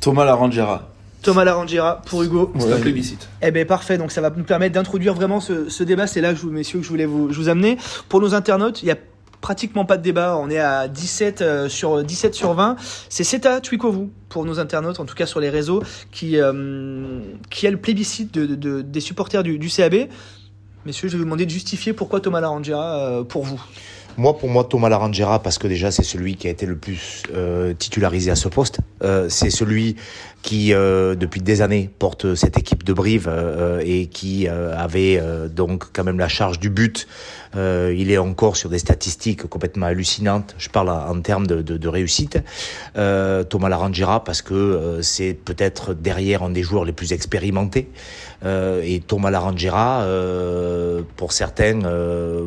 Thomas 0.00 0.24
Larangera. 0.26 0.88
Thomas 1.22 1.44
Larangera 1.44 2.02
pour 2.04 2.22
Hugo. 2.22 2.52
C'est 2.58 2.66
Ouais. 2.66 2.72
un 2.74 2.80
plébiscite. 2.80 3.28
Eh 3.40 3.50
ben 3.52 3.64
parfait, 3.64 3.96
donc 3.96 4.10
ça 4.10 4.20
va 4.20 4.30
nous 4.36 4.42
permettre 4.42 4.74
d'introduire 4.74 5.14
vraiment 5.14 5.38
ce, 5.40 5.68
ce 5.70 5.84
débat. 5.84 6.06
C'est 6.08 6.20
là, 6.20 6.32
messieurs, 6.50 6.80
que 6.80 6.84
je 6.84 6.90
voulais 6.90 7.06
vous, 7.06 7.32
je 7.32 7.38
vous 7.38 7.48
amener. 7.48 7.78
Pour 8.08 8.20
nos 8.20 8.34
internautes, 8.34 8.82
il 8.82 8.86
y 8.86 8.90
a 8.90 8.96
pratiquement 9.42 9.84
pas 9.84 9.98
de 9.98 10.02
débat. 10.02 10.38
On 10.38 10.48
est 10.48 10.58
à 10.58 10.88
17 10.88 11.42
euh, 11.42 11.68
sur 11.68 12.02
17 12.02 12.34
sur 12.34 12.54
20. 12.54 12.76
C'est 13.10 13.24
Seta 13.24 13.60
Twikovu 13.60 14.08
pour 14.30 14.46
nos 14.46 14.58
internautes, 14.58 14.98
en 15.00 15.04
tout 15.04 15.14
cas 15.14 15.26
sur 15.26 15.40
les 15.40 15.50
réseaux, 15.50 15.82
qui 16.10 16.38
euh, 16.40 17.20
qui 17.50 17.66
a 17.66 17.70
le 17.70 17.76
plébiscite 17.76 18.32
de, 18.32 18.46
de- 18.46 18.80
des 18.80 19.00
supporters 19.00 19.42
du, 19.42 19.58
du 19.58 19.68
CAB. 19.68 20.08
Messieurs, 20.86 21.06
je 21.08 21.12
vais 21.12 21.18
vous 21.18 21.24
demander 21.24 21.44
de 21.46 21.50
justifier 21.50 21.92
pourquoi 21.92 22.20
Thomas 22.20 22.40
Larangera 22.40 22.96
euh, 22.98 23.22
pour 23.24 23.42
vous. 23.44 23.62
Moi, 24.18 24.36
pour 24.36 24.50
moi, 24.50 24.64
Thomas 24.64 24.90
Larangera, 24.90 25.42
parce 25.42 25.58
que 25.58 25.66
déjà, 25.66 25.90
c'est 25.90 26.02
celui 26.02 26.36
qui 26.36 26.46
a 26.46 26.50
été 26.50 26.66
le 26.66 26.76
plus 26.76 27.22
euh, 27.34 27.72
titularisé 27.72 28.30
à 28.30 28.36
ce 28.36 28.48
poste. 28.48 28.78
Euh, 29.02 29.28
c'est 29.30 29.48
celui 29.48 29.96
qui, 30.42 30.74
euh, 30.74 31.14
depuis 31.14 31.40
des 31.40 31.62
années, 31.62 31.88
porte 31.98 32.34
cette 32.34 32.58
équipe 32.58 32.84
de 32.84 32.92
Brive 32.92 33.30
et 33.84 34.06
qui 34.06 34.48
avait 34.48 35.22
donc 35.48 35.84
quand 35.92 36.04
même 36.04 36.18
la 36.18 36.28
charge 36.28 36.58
du 36.58 36.68
but. 36.68 37.06
Il 37.54 38.10
est 38.10 38.18
encore 38.18 38.56
sur 38.56 38.68
des 38.68 38.78
statistiques 38.78 39.44
complètement 39.44 39.86
hallucinantes. 39.86 40.54
Je 40.58 40.68
parle 40.68 40.90
en, 40.90 41.20
termes 41.20 41.46
de, 41.46 41.62
de, 41.62 41.88
réussite. 41.88 42.38
Thomas 42.94 43.68
Larangera, 43.68 44.24
parce 44.24 44.42
que 44.42 44.98
c'est 45.00 45.34
peut-être 45.34 45.94
derrière 45.94 46.42
un 46.42 46.50
des 46.50 46.62
joueurs 46.62 46.84
les 46.84 46.92
plus 46.92 47.12
expérimentés. 47.12 47.88
Et 48.44 49.00
Thomas 49.06 49.30
Larangera, 49.30 50.04
pour 51.16 51.32
certains, 51.32 51.74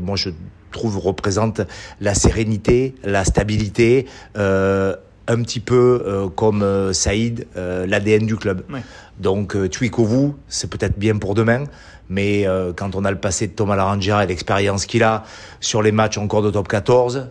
moi 0.02 0.18
je 0.18 0.32
trouve 0.76 1.00
représente 1.00 1.62
la 2.00 2.14
sérénité, 2.14 2.94
la 3.04 3.26
stabilité, 3.26 4.06
euh, 4.38 4.96
un 5.28 5.42
petit 5.42 5.60
peu 5.60 6.04
euh, 6.06 6.28
comme 6.28 6.62
euh, 6.62 6.94
Saïd, 6.94 7.48
euh, 7.58 7.88
l'ADN 7.88 8.26
du 8.26 8.36
club. 8.36 8.62
Ouais. 8.72 8.82
Donc 9.20 9.56
euh, 9.56 9.68
Twikovu, 9.68 10.34
c'est 10.48 10.70
peut-être 10.70 11.00
bien 11.00 11.18
pour 11.18 11.34
demain, 11.34 11.64
mais 12.10 12.46
euh, 12.46 12.74
quand 12.76 12.96
on 12.96 13.06
a 13.06 13.12
le 13.12 13.18
passé 13.18 13.48
de 13.48 13.54
Thomas 13.54 13.76
Larangera 13.76 14.24
et 14.24 14.28
l'expérience 14.28 14.86
qu'il 14.86 15.04
a 15.04 15.24
sur 15.60 15.82
les 15.82 15.92
matchs 15.92 16.18
encore 16.18 16.42
de 16.44 16.52
top 16.52 16.68
14, 16.68 17.28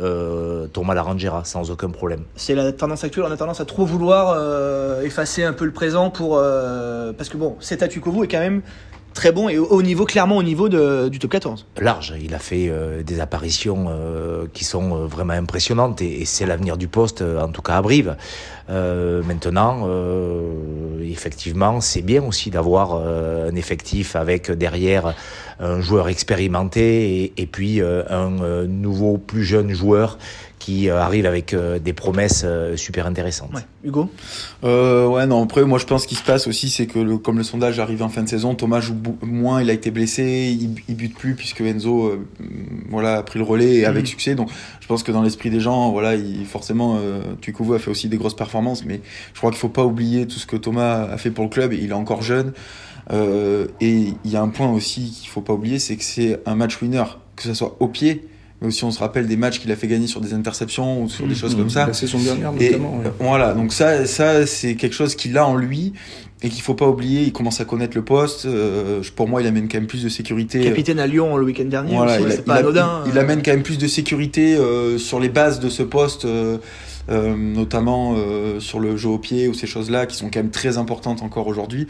euh, 0.00 0.66
Thomas 0.68 0.94
Larangera, 0.94 1.44
sans 1.44 1.70
aucun 1.70 1.90
problème. 1.90 2.24
C'est 2.36 2.54
la 2.54 2.72
tendance 2.72 3.04
actuelle. 3.04 3.24
On 3.28 3.32
a 3.32 3.36
tendance 3.36 3.60
à 3.60 3.64
trop 3.64 3.84
vouloir 3.84 4.34
euh, 4.36 5.02
effacer 5.02 5.42
un 5.42 5.52
peu 5.52 5.64
le 5.64 5.72
présent 5.72 6.10
pour 6.10 6.38
euh, 6.38 7.12
parce 7.12 7.28
que 7.28 7.36
bon, 7.36 7.56
Seta 7.60 7.88
Twikovu 7.88 8.24
est 8.24 8.28
quand 8.28 8.40
même 8.40 8.62
très 9.12 9.32
bon 9.32 9.48
et 9.48 9.58
au, 9.58 9.66
au 9.66 9.82
niveau 9.82 10.04
clairement 10.04 10.36
au 10.36 10.42
niveau 10.42 10.68
de, 10.68 11.08
du 11.08 11.18
top 11.18 11.30
14. 11.32 11.66
large. 11.80 12.14
Il 12.22 12.34
a 12.34 12.38
fait 12.38 12.68
euh, 12.68 13.02
des 13.02 13.20
apparitions 13.20 13.86
euh, 13.88 14.46
qui 14.52 14.64
sont 14.64 14.94
euh, 14.94 15.06
vraiment 15.06 15.34
impressionnantes 15.34 16.02
et, 16.02 16.24
c'est 16.24 16.46
l'avenir 16.46 16.76
du 16.76 16.88
poste, 16.88 17.22
en 17.22 17.48
tout 17.48 17.62
cas 17.62 17.76
à 17.76 17.82
Brive. 17.82 18.16
Maintenant, 18.68 19.86
effectivement, 21.10 21.80
c'est 21.80 22.02
bien 22.02 22.22
aussi 22.22 22.50
d'avoir 22.50 22.94
euh, 22.94 23.50
un 23.50 23.56
effectif 23.56 24.16
avec 24.16 24.50
derrière 24.50 25.14
un 25.60 25.80
joueur 25.80 26.08
expérimenté 26.08 27.22
et, 27.24 27.32
et 27.36 27.46
puis 27.46 27.80
euh, 27.80 28.02
un 28.10 28.42
euh, 28.42 28.66
nouveau, 28.66 29.18
plus 29.18 29.44
jeune 29.44 29.72
joueur 29.72 30.18
qui 30.58 30.88
euh, 30.88 31.00
arrive 31.00 31.26
avec 31.26 31.54
euh, 31.54 31.80
des 31.80 31.92
promesses 31.92 32.42
euh, 32.44 32.76
super 32.76 33.06
intéressantes. 33.06 33.52
Ouais. 33.52 33.62
Hugo? 33.84 34.08
Euh, 34.62 35.08
ouais, 35.08 35.26
non, 35.26 35.42
après, 35.42 35.64
moi, 35.64 35.78
je 35.80 35.86
pense 35.86 36.06
qu'il 36.06 36.16
se 36.16 36.22
passe 36.22 36.46
aussi, 36.46 36.70
c'est 36.70 36.86
que 36.86 37.00
le, 37.00 37.18
comme 37.18 37.36
le 37.38 37.42
sondage 37.42 37.80
arrive 37.80 38.02
en 38.02 38.08
fin 38.08 38.22
de 38.22 38.28
saison, 38.28 38.54
Thomas 38.54 38.80
joue 38.80 38.94
moins, 39.22 39.60
il 39.60 39.70
a 39.70 39.72
été 39.72 39.90
blessé, 39.90 40.56
il, 40.56 40.76
il 40.88 40.94
bute 40.94 41.16
plus, 41.18 41.34
puisque 41.34 41.60
Enzo, 41.62 42.06
euh, 42.06 42.24
voilà, 42.90 43.18
a 43.18 43.22
pris 43.24 43.40
le 43.40 43.44
relais 43.44 43.74
et 43.78 43.84
avec 43.86 44.02
Mhm. 44.02 44.06
succès. 44.06 44.34
Donc, 44.36 44.50
pense 44.92 45.02
que 45.02 45.12
dans 45.12 45.22
l'esprit 45.22 45.48
des 45.48 45.60
gens, 45.60 45.90
voilà, 45.90 46.16
il, 46.16 46.44
forcément, 46.44 46.98
euh, 46.98 47.22
Tukovu 47.40 47.74
a 47.74 47.78
fait 47.78 47.90
aussi 47.90 48.08
des 48.08 48.18
grosses 48.18 48.36
performances, 48.36 48.84
mais 48.84 49.00
je 49.32 49.38
crois 49.38 49.50
qu'il 49.50 49.58
faut 49.58 49.70
pas 49.70 49.84
oublier 49.86 50.26
tout 50.26 50.38
ce 50.38 50.44
que 50.44 50.56
Thomas 50.56 51.04
a 51.04 51.16
fait 51.16 51.30
pour 51.30 51.44
le 51.44 51.50
club. 51.50 51.72
Il 51.72 51.88
est 51.88 51.94
encore 51.94 52.20
jeune. 52.20 52.52
Euh, 53.10 53.66
et 53.80 54.12
il 54.24 54.30
y 54.30 54.36
a 54.36 54.42
un 54.42 54.50
point 54.50 54.70
aussi 54.70 55.10
qu'il 55.18 55.30
faut 55.30 55.40
pas 55.40 55.54
oublier, 55.54 55.78
c'est 55.78 55.96
que 55.96 56.04
c'est 56.04 56.40
un 56.44 56.54
match 56.56 56.80
winner, 56.82 57.04
que 57.36 57.42
ce 57.44 57.54
soit 57.54 57.76
au 57.80 57.88
pied, 57.88 58.28
mais 58.60 58.68
aussi 58.68 58.84
on 58.84 58.90
se 58.90 58.98
rappelle 58.98 59.26
des 59.26 59.36
matchs 59.36 59.60
qu'il 59.60 59.72
a 59.72 59.76
fait 59.76 59.88
gagner 59.88 60.06
sur 60.06 60.20
des 60.20 60.34
interceptions 60.34 61.02
ou 61.02 61.08
sur 61.08 61.26
des 61.26 61.34
choses 61.34 61.56
comme 61.56 61.70
ça. 61.70 61.86
La 61.86 61.94
saison 61.94 62.18
dernière, 62.18 62.52
Et 62.60 62.66
notamment. 62.66 62.98
ouais. 62.98 63.12
voilà, 63.18 63.54
donc 63.54 63.72
ça, 63.72 64.04
ça 64.06 64.46
c'est 64.46 64.74
quelque 64.76 64.94
chose 64.94 65.14
qu'il 65.16 65.36
a 65.38 65.46
en 65.46 65.56
lui 65.56 65.94
et 66.42 66.48
qu'il 66.48 66.62
faut 66.62 66.74
pas 66.74 66.88
oublier. 66.88 67.22
Il 67.22 67.32
commence 67.32 67.60
à 67.60 67.64
connaître 67.64 67.96
le 67.96 68.02
poste. 68.04 68.46
Euh, 68.46 69.00
pour 69.16 69.28
moi, 69.28 69.40
il 69.42 69.46
amène 69.46 69.68
quand 69.68 69.78
même 69.78 69.86
plus 69.86 70.02
de 70.02 70.08
sécurité. 70.08 70.60
Capitaine 70.62 70.98
à 70.98 71.06
Lyon 71.06 71.36
le 71.36 71.44
week-end 71.44 71.64
dernier. 71.64 71.94
Voilà, 71.96 72.16
aussi, 72.20 72.24
il, 72.26 72.32
a- 72.32 72.42
pas 72.42 72.56
il 72.56 72.58
anodin. 72.60 73.02
il- 73.06 73.12
il 73.12 73.18
amène 73.18 73.42
quand 73.42 73.52
même 73.52 73.62
plus 73.62 73.78
de 73.78 73.86
sécurité 73.86 74.56
euh, 74.56 74.98
sur 74.98 75.20
les 75.20 75.28
bases 75.28 75.60
de 75.60 75.68
ce 75.68 75.82
poste, 75.82 76.24
euh, 76.24 76.58
euh, 77.10 77.34
notamment 77.36 78.14
euh, 78.16 78.60
sur 78.60 78.80
le 78.80 78.96
jeu 78.96 79.08
au 79.08 79.18
pied 79.18 79.48
ou 79.48 79.54
ces 79.54 79.66
choses-là 79.66 80.06
qui 80.06 80.16
sont 80.16 80.30
quand 80.32 80.40
même 80.40 80.50
très 80.50 80.78
importantes 80.78 81.22
encore 81.22 81.46
aujourd'hui. 81.46 81.86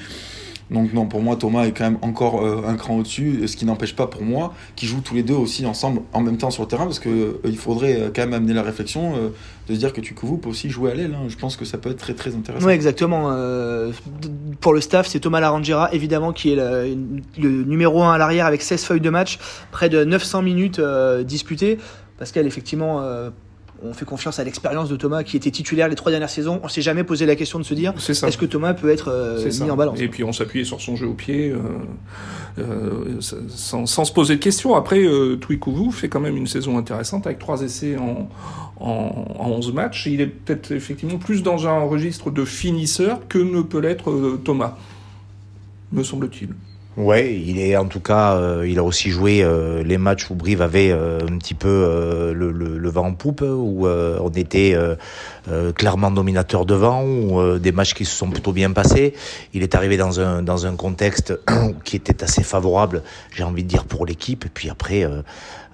Donc 0.71 0.93
non, 0.95 1.07
pour 1.07 1.21
moi, 1.21 1.37
Thomas 1.37 1.65
est 1.65 1.73
quand 1.73 1.85
même 1.85 1.99
encore 2.03 2.45
euh, 2.45 2.63
un 2.67 2.77
cran 2.77 2.97
au-dessus, 2.99 3.47
ce 3.47 3.57
qui 3.57 3.67
n'empêche 3.67 3.95
pas 3.95 4.07
pour 4.07 4.23
moi 4.23 4.55
qu'ils 4.77 4.89
jouent 4.89 5.01
tous 5.03 5.15
les 5.15 5.23
deux 5.23 5.35
aussi 5.35 5.67
ensemble 5.67 6.03
en 6.13 6.21
même 6.21 6.39
temps 6.39 6.51
sur 6.51 6.63
le 6.63 6.69
terrain, 6.69 6.85
parce 6.85 6.99
que 6.99 7.09
euh, 7.45 7.53
faudrait 7.57 8.01
euh, 8.01 8.11
quand 8.15 8.23
même 8.23 8.33
amener 8.35 8.55
la 8.55 8.63
réflexion 8.63 9.15
euh, 9.17 9.29
de 9.69 9.75
se 9.75 9.79
dire 9.79 9.93
que 9.93 10.01
Tukovu 10.01 10.39
peut 10.39 10.49
aussi 10.49 10.71
jouer 10.71 10.91
à 10.93 10.95
l'aile. 10.95 11.15
hein. 11.15 11.27
Je 11.29 11.37
pense 11.37 11.57
que 11.57 11.65
ça 11.65 11.79
peut 11.79 11.91
être 11.91 11.99
très 11.99 12.15
très 12.15 12.35
intéressant. 12.35 12.67
Ouais, 12.67 12.75
exactement. 12.75 13.31
Euh, 13.33 13.93
pour 14.61 14.73
le 14.73 14.81
staff, 14.81 15.07
c'est 15.07 15.21
Thomas 15.21 15.41
Larangera, 15.41 15.93
évidemment, 15.93 16.33
qui 16.33 16.53
est 16.53 16.57
le, 16.57 16.95
numéro 17.65 18.03
1 18.03 18.13
à 18.15 18.19
l'arrière 18.19 18.47
avec 18.47 18.63
16 18.63 18.85
feuilles 18.85 19.01
de 19.01 19.11
match, 19.11 19.39
près 19.71 19.89
de 19.89 20.05
900 20.05 20.43
minutes 20.43 20.79
euh, 20.79 21.23
disputées. 21.23 21.79
Pascal, 22.19 22.47
effectivement, 22.47 23.01
euh, 23.03 23.31
on 23.85 23.93
fait 23.93 24.05
confiance 24.05 24.39
à 24.39 24.45
l'expérience 24.45 24.89
de 24.89 24.97
Thomas, 24.97 25.23
qui 25.23 25.37
était 25.37 25.51
titulaire 25.51 25.89
les 25.89 25.95
trois 25.95 26.11
dernières 26.11 26.31
saisons. 26.31 26.61
On 26.63 26.69
s'est 26.69 26.83
jamais 26.83 27.05
posé 27.05 27.27
la 27.27 27.37
question 27.37 27.59
de 27.59 27.65
se 27.65 27.75
dire 27.75 27.93
est-ce 27.97 28.37
que 28.37 28.45
Thomas 28.45 28.75
peut 28.75 28.91
être 28.91 29.09
euh, 29.11 29.51
ça. 29.51 29.65
mis 29.65 29.71
en 29.71 29.77
balance 29.77 30.01
Et 30.01 30.09
puis 30.09 30.25
on 30.25 30.33
s'appuyait 30.33 30.65
sur 30.65 30.81
son 30.81 30.97
jeu 30.97 31.07
au 31.07 31.15
pied 31.15 31.51
euh, 31.51 31.59
euh, 32.59 33.21
sans, 33.49 33.87
sans 33.87 34.05
se 34.05 34.13
poser 34.13 34.37
de 34.37 34.41
questions. 34.41 34.75
Après, 34.75 35.03
euh, 35.03 35.37
Twikovu 35.37 35.93
fait 35.93 36.09
quand 36.09 36.21
même 36.21 36.37
une 36.37 36.47
saison 36.47 36.79
intéressante 36.79 37.27
avec 37.27 37.39
trois 37.39 37.63
essais 37.63 37.97
en, 37.97 38.29
en, 38.81 39.27
en 39.39 39.51
11 39.51 39.73
matchs. 39.73 40.07
Il 40.07 40.21
est 40.21 40.27
peut-être 40.27 40.73
effectivement 40.73 41.19
plus 41.19 41.43
dans 41.43 41.67
un 41.67 41.81
registre 41.81 42.31
de 42.31 42.45
finisseur 42.45 43.27
que 43.29 43.39
ne 43.39 43.63
peut 43.63 43.81
l'être 43.81 44.39
Thomas, 44.45 44.77
me 45.93 46.03
semble-t-il. 46.03 46.51
Ouais, 46.99 47.35
il 47.35 47.59
est 47.59 47.75
en 47.75 47.87
tout 47.87 48.01
cas, 48.01 48.35
euh, 48.35 48.69
il 48.69 48.79
a 48.79 48.85
aussi 48.85 49.11
joué 49.11 49.43
euh, 49.43 49.83
les 49.83 49.97
matchs 49.97 50.29
où 50.29 50.35
Brive 50.35 50.61
avait 50.61 50.91
euh, 50.91 51.21
un 51.23 51.39
petit 51.39 51.55
peu 51.55 52.33
le, 52.35 52.91
vent 52.91 53.07
en 53.07 53.15
poupe, 53.15 53.41
où 53.41 53.87
on 53.87 54.29
était 54.31 54.77
clairement 55.75 56.11
dominateur 56.11 56.67
devant, 56.67 57.03
ou 57.03 57.59
des 57.59 57.73
matchs 57.73 57.95
qui 57.95 58.05
se 58.05 58.15
sont 58.15 58.29
plutôt 58.29 58.53
bien 58.53 58.73
passés. 58.73 59.15
Il 59.55 59.63
est 59.63 59.75
arrivé 59.75 59.97
dans 59.97 60.21
un 60.21 60.43
dans 60.43 60.67
un 60.67 60.77
contexte 60.77 61.39
qui 61.85 61.97
était 61.97 62.23
assez 62.23 62.43
favorable, 62.43 63.03
j'ai 63.35 63.45
envie 63.45 63.63
de 63.63 63.69
dire 63.69 63.85
pour 63.85 64.05
l'équipe. 64.05 64.45
Puis 64.53 64.69
après, 64.69 65.09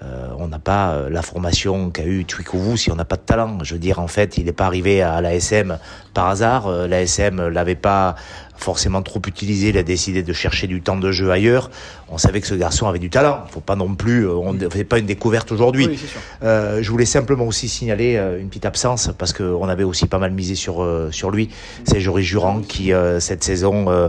euh, 0.03 0.29
on 0.39 0.49
n'a 0.49 0.59
pas 0.59 0.91
euh, 0.91 1.11
la 1.11 1.23
formation 1.23 1.91
qu'a 1.91 2.05
eu 2.05 2.25
Twikovu 2.25 2.77
si 2.77 2.91
on 2.91 2.97
n'a 2.97 3.05
pas 3.05 3.17
de 3.17 3.23
talent. 3.23 3.59
Je 3.63 3.75
veux 3.75 3.81
dire, 3.81 3.99
en 3.99 4.09
fait, 4.09 4.39
il 4.39 4.45
n'est 4.45 4.53
pas 4.53 4.67
arrivé 4.67 5.03
à 5.03 5.21
l'ASM 5.21 5.79
par 6.15 6.29
hasard. 6.29 6.67
Euh, 6.67 6.87
L'ASM 6.87 7.49
l'avait 7.49 7.75
pas 7.75 8.15
forcément 8.57 9.03
trop 9.03 9.23
utilisé, 9.25 9.69
il 9.69 9.79
a 9.79 9.85
décidé 9.85 10.25
de 10.25 10.33
chercher 10.33 10.67
du 10.67 10.81
temps 10.81 10.97
de 10.97 11.13
jeu 11.13 11.31
ailleurs. 11.31 11.71
On 12.09 12.19
savait 12.19 12.41
que 12.41 12.47
ce 12.49 12.55
garçon 12.55 12.89
avait 12.89 12.99
du 12.99 13.09
talent. 13.09 13.45
Faut 13.51 13.61
pas 13.61 13.77
non 13.77 13.95
plus, 13.95 14.27
euh, 14.27 14.33
on 14.33 14.53
ne 14.53 14.69
fait 14.69 14.83
pas 14.83 14.99
une 14.99 15.07
découverte 15.07 15.53
aujourd'hui. 15.53 15.87
Oui. 15.87 16.01
Euh, 16.43 16.83
je 16.83 16.91
voulais 16.91 17.05
simplement 17.05 17.47
aussi 17.47 17.69
signaler 17.69 18.17
une 18.41 18.49
petite 18.49 18.67
absence 18.67 19.11
parce 19.17 19.33
qu'on 19.33 19.69
avait 19.69 19.85
aussi 19.85 20.07
pas 20.07 20.19
mal 20.19 20.33
misé 20.33 20.57
sur 20.57 20.87
sur 21.13 21.31
lui. 21.31 21.51
C'est 21.85 22.01
Joris 22.01 22.27
Jurand 22.27 22.63
qui 22.63 22.93
euh, 22.93 23.21
cette 23.21 23.45
saison 23.45 23.91
euh, 23.91 24.09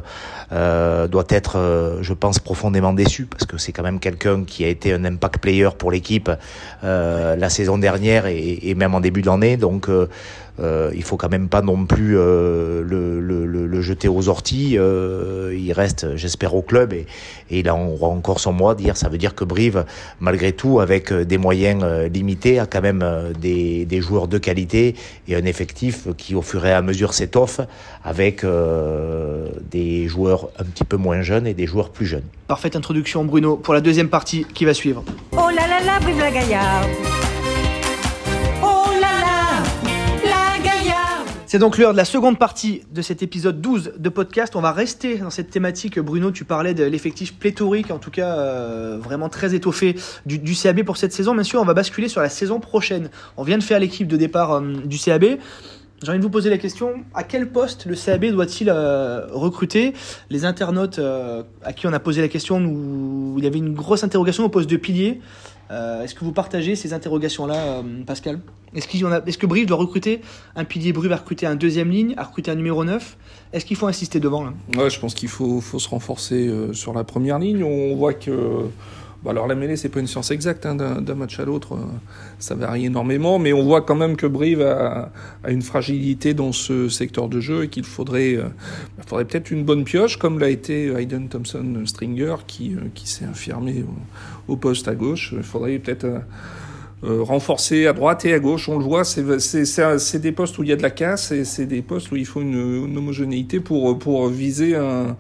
euh, 0.52 1.08
doit 1.08 1.26
être, 1.30 2.00
je 2.02 2.14
pense, 2.14 2.40
profondément 2.40 2.94
déçu 2.94 3.26
parce 3.26 3.46
que 3.46 3.58
c'est 3.58 3.72
quand 3.72 3.84
même 3.84 4.00
quelqu'un 4.00 4.44
qui 4.44 4.64
a 4.64 4.68
été 4.68 4.94
un 4.94 5.06
impact 5.06 5.40
player 5.40 5.70
pour 5.80 5.92
l'équipe 5.92 6.30
la 6.84 7.50
saison 7.50 7.80
dernière 7.80 8.28
et, 8.28 8.76
même 8.76 8.94
en 8.94 9.00
début 9.00 9.24
d'année. 9.24 9.58
Donc 9.58 9.90
euh, 10.60 10.92
il 10.94 11.04
faut 11.04 11.18
quand 11.18 11.30
même 11.30 11.48
pas 11.48 11.62
non 11.62 11.86
plus 11.86 12.18
euh, 12.18 12.84
le, 12.84 13.20
le, 13.20 13.46
le, 13.46 13.82
jeter 13.82 14.08
aux 14.08 14.28
orties. 14.28 14.78
Euh, 14.78 15.56
il 15.58 15.72
reste, 15.72 16.16
j'espère, 16.16 16.56
au 16.56 16.62
club 16.62 16.94
et, 16.94 17.06
et 17.50 17.60
il 17.60 17.70
aura 17.70 18.08
encore 18.08 18.40
son 18.40 18.52
mot 18.52 18.70
à 18.70 18.76
dire. 18.76 18.98
Ça 18.98 19.10
veut 19.10 19.18
dire 19.18 19.36
que 19.36 19.44
Brive, 19.44 19.86
malgré 20.20 20.52
tout, 20.52 20.80
avec 20.80 21.14
des 21.14 21.38
moyens 21.38 21.84
limités, 22.12 22.60
a 22.60 22.66
quand 22.66 22.82
même 22.82 23.06
des, 23.40 23.86
des 23.86 24.02
joueurs 24.02 24.28
de 24.28 24.38
qualité 24.38 24.96
et 25.28 25.36
un 25.36 25.46
effectif 25.46 26.08
qui, 26.18 26.36
au 26.36 26.42
fur 26.42 26.66
et 26.66 26.74
à 26.74 26.82
mesure, 26.82 27.14
s'étoffe 27.14 27.62
avec 28.04 28.46
des 29.72 30.08
joueurs 30.08 30.50
un 30.60 30.64
petit 30.66 30.84
peu 30.84 30.98
moins 30.98 31.22
jeunes 31.22 31.48
et 31.48 31.54
des 31.54 31.68
joueurs 31.68 31.90
plus 31.90 32.06
jeunes. 32.06 32.24
Parfaite 32.48 32.76
introduction, 32.76 33.24
Bruno, 33.24 33.56
pour 33.56 33.74
la 33.74 33.82
deuxième 33.82 34.10
partie 34.10 34.46
qui 34.54 34.66
va 34.66 34.74
suivre. 34.74 35.04
Oh 35.34 35.50
là 35.56 35.68
là 35.68 35.84
là, 35.86 36.00
Brive 36.00 36.20
la 36.20 36.32
Gaillarde 36.32 36.90
C'est 41.52 41.58
donc 41.58 41.80
l'heure 41.80 41.94
de 41.94 41.98
la 41.98 42.06
seconde 42.06 42.38
partie 42.38 42.84
de 42.92 43.02
cet 43.02 43.24
épisode 43.24 43.60
12 43.60 43.94
de 43.98 44.10
podcast. 44.10 44.56
On 44.56 44.62
va 44.62 44.72
rester 44.72 45.18
dans 45.18 45.32
cette 45.32 45.50
thématique. 45.50 45.98
Bruno, 45.98 46.30
tu 46.30 46.46
parlais 46.46 46.76
de 46.76 46.84
l'effectif 46.84 47.34
pléthorique, 47.34 47.90
en 47.90 47.98
tout 47.98 48.12
cas 48.12 48.38
euh, 48.38 49.00
vraiment 49.02 49.30
très 49.30 49.56
étoffé 49.56 49.96
du, 50.28 50.54
CAB 50.54 50.84
pour 50.84 50.98
cette 50.98 51.12
saison. 51.12 51.34
Bien 51.34 51.44
sûr, 51.44 51.60
on 51.60 51.66
va 51.66 51.74
basculer 51.74 52.08
sur 52.08 52.22
la 52.22 52.30
saison 52.30 52.60
prochaine. 52.60 53.10
On 53.36 53.42
vient 53.42 53.58
de 53.58 53.64
faire 53.64 53.80
l'équipe 53.80 54.08
de 54.08 54.16
départ 54.16 54.52
euh, 54.52 54.62
du 54.86 55.00
CAB. 55.00 55.40
J'ai 56.04 56.10
envie 56.10 56.20
de 56.20 56.24
vous 56.24 56.30
poser 56.30 56.52
la 56.52 56.60
question, 56.60 57.04
à 57.16 57.24
quel 57.24 57.50
poste 57.50 57.88
le 57.88 57.96
CAB 57.96 58.26
doit-il 58.28 58.70
euh, 58.70 59.26
recruter? 59.32 59.94
Les 60.30 60.46
internautes 60.46 61.00
à 61.64 61.74
qui 61.74 61.88
on 61.88 61.94
a 61.94 62.00
posé 62.00 62.22
la 62.22 62.28
question, 62.28 62.64
où 62.64 63.34
il 63.40 63.44
y 63.44 63.48
avait 63.48 63.58
une 63.58 63.74
grosse 63.74 64.04
interrogation 64.04 64.46
au 64.46 64.50
poste 64.50 64.70
de 64.70 64.78
pilier. 64.78 65.20
Euh, 65.72 66.04
est-ce 66.04 66.16
que 66.16 66.26
vous 66.26 66.32
partagez 66.32 66.76
ces 66.76 66.94
interrogations-là, 66.94 67.56
euh, 67.56 68.04
Pascal 68.06 68.40
Est-ce 68.74 68.88
est 68.88 69.38
que 69.38 69.46
Brive 69.46 69.68
doit 69.68 69.78
recruter 69.78 70.22
un 70.56 70.64
pilier 70.64 70.94
Brive 70.94 71.12
à 71.12 71.18
recruter 71.18 71.46
un 71.46 71.56
deuxième 71.56 71.92
ligne, 71.92 72.16
à 72.18 72.24
recruter 72.24 72.50
un 72.50 72.56
numéro 72.56 72.84
9 72.84 73.18
Est-ce 73.54 73.66
qu'il 73.66 73.78
faut 73.78 73.88
insister 73.88 74.20
devant 74.20 74.44
là? 74.44 74.54
Ouais, 74.76 74.90
je 74.90 75.00
pense 75.00 75.14
qu'il 75.14 75.30
faut, 75.30 75.62
faut, 75.62 75.78
se 75.78 75.90
renforcer 75.90 76.48
euh, 76.48 76.74
sur 76.74 76.94
la 76.94 77.04
première 77.04 77.38
ligne. 77.38 77.64
On 77.64 77.96
voit 77.96 78.14
que 78.14 78.66
Bon, 79.24 79.32
alors 79.32 79.48
la 79.48 79.56
mêlée, 79.56 79.76
c'est 79.76 79.90
pas 79.90 80.00
une 80.00 80.08
science 80.08 80.32
exacte 80.32 80.66
hein, 80.66 80.76
d'un 80.76 81.16
match 81.16 81.40
à 81.40 81.46
l'autre, 81.46 81.78
ça 82.40 82.56
varie 82.56 82.86
énormément, 82.86 83.38
mais 83.38 83.52
on 83.52 83.64
voit 83.64 83.82
quand 83.82 83.96
même 83.96 84.16
que 84.16 84.26
Brive 84.26 84.62
a, 84.62 85.12
a 85.44 85.52
une 85.52 85.62
fragilité 85.62 86.34
dans 86.34 86.54
ce 86.54 86.88
secteur 86.88 87.28
de 87.28 87.42
jeu 87.42 87.64
et 87.64 87.68
qu'il 87.68 87.84
faudrait, 87.84 88.36
euh, 88.36 88.48
faudrait 89.06 89.26
peut-être 89.26 89.52
une 89.52 89.66
bonne 89.66 89.84
pioche, 89.84 90.18
comme 90.18 90.40
l'a 90.40 90.50
été 90.50 90.88
Hayden 90.88 91.28
Thompson 91.28 91.84
Stringer, 91.86 92.36
qui, 92.48 92.76
euh, 92.76 92.88
qui 92.94 93.10
s'est 93.10 93.26
infirmé 93.26 93.84
au, 94.48 94.56
poste 94.56 94.88
à 94.88 94.96
gauche. 94.96 95.34
Il 95.36 95.44
faudrait 95.44 95.80
peut-être 95.80 96.06
euh, 96.06 96.20
euh, 97.04 97.24
renforcer 97.24 97.88
à 97.88 97.94
droite 97.94 98.26
et 98.26 98.34
à 98.34 98.40
gauche. 98.40 98.70
On 98.70 98.78
le 98.78 98.84
voit, 98.84 99.04
c'est 99.04 100.20
des 100.20 100.32
postes 100.32 100.58
où 100.58 100.64
il 100.64 100.70
y 100.70 100.74
a 100.74 100.76
de 100.76 100.82
la 100.82 100.92
casse 100.92 101.32
et 101.32 101.46
c'est 101.46 101.66
des 101.66 101.82
postes 101.82 102.12
où 102.12 102.16
il 102.16 102.26
faut 102.26 102.42
une, 102.42 102.86
une 102.86 102.98
homogénéité 102.98 103.60
pour, 103.60 103.98
pour 103.98 104.28
viser 104.28 104.76
un 104.76 105.16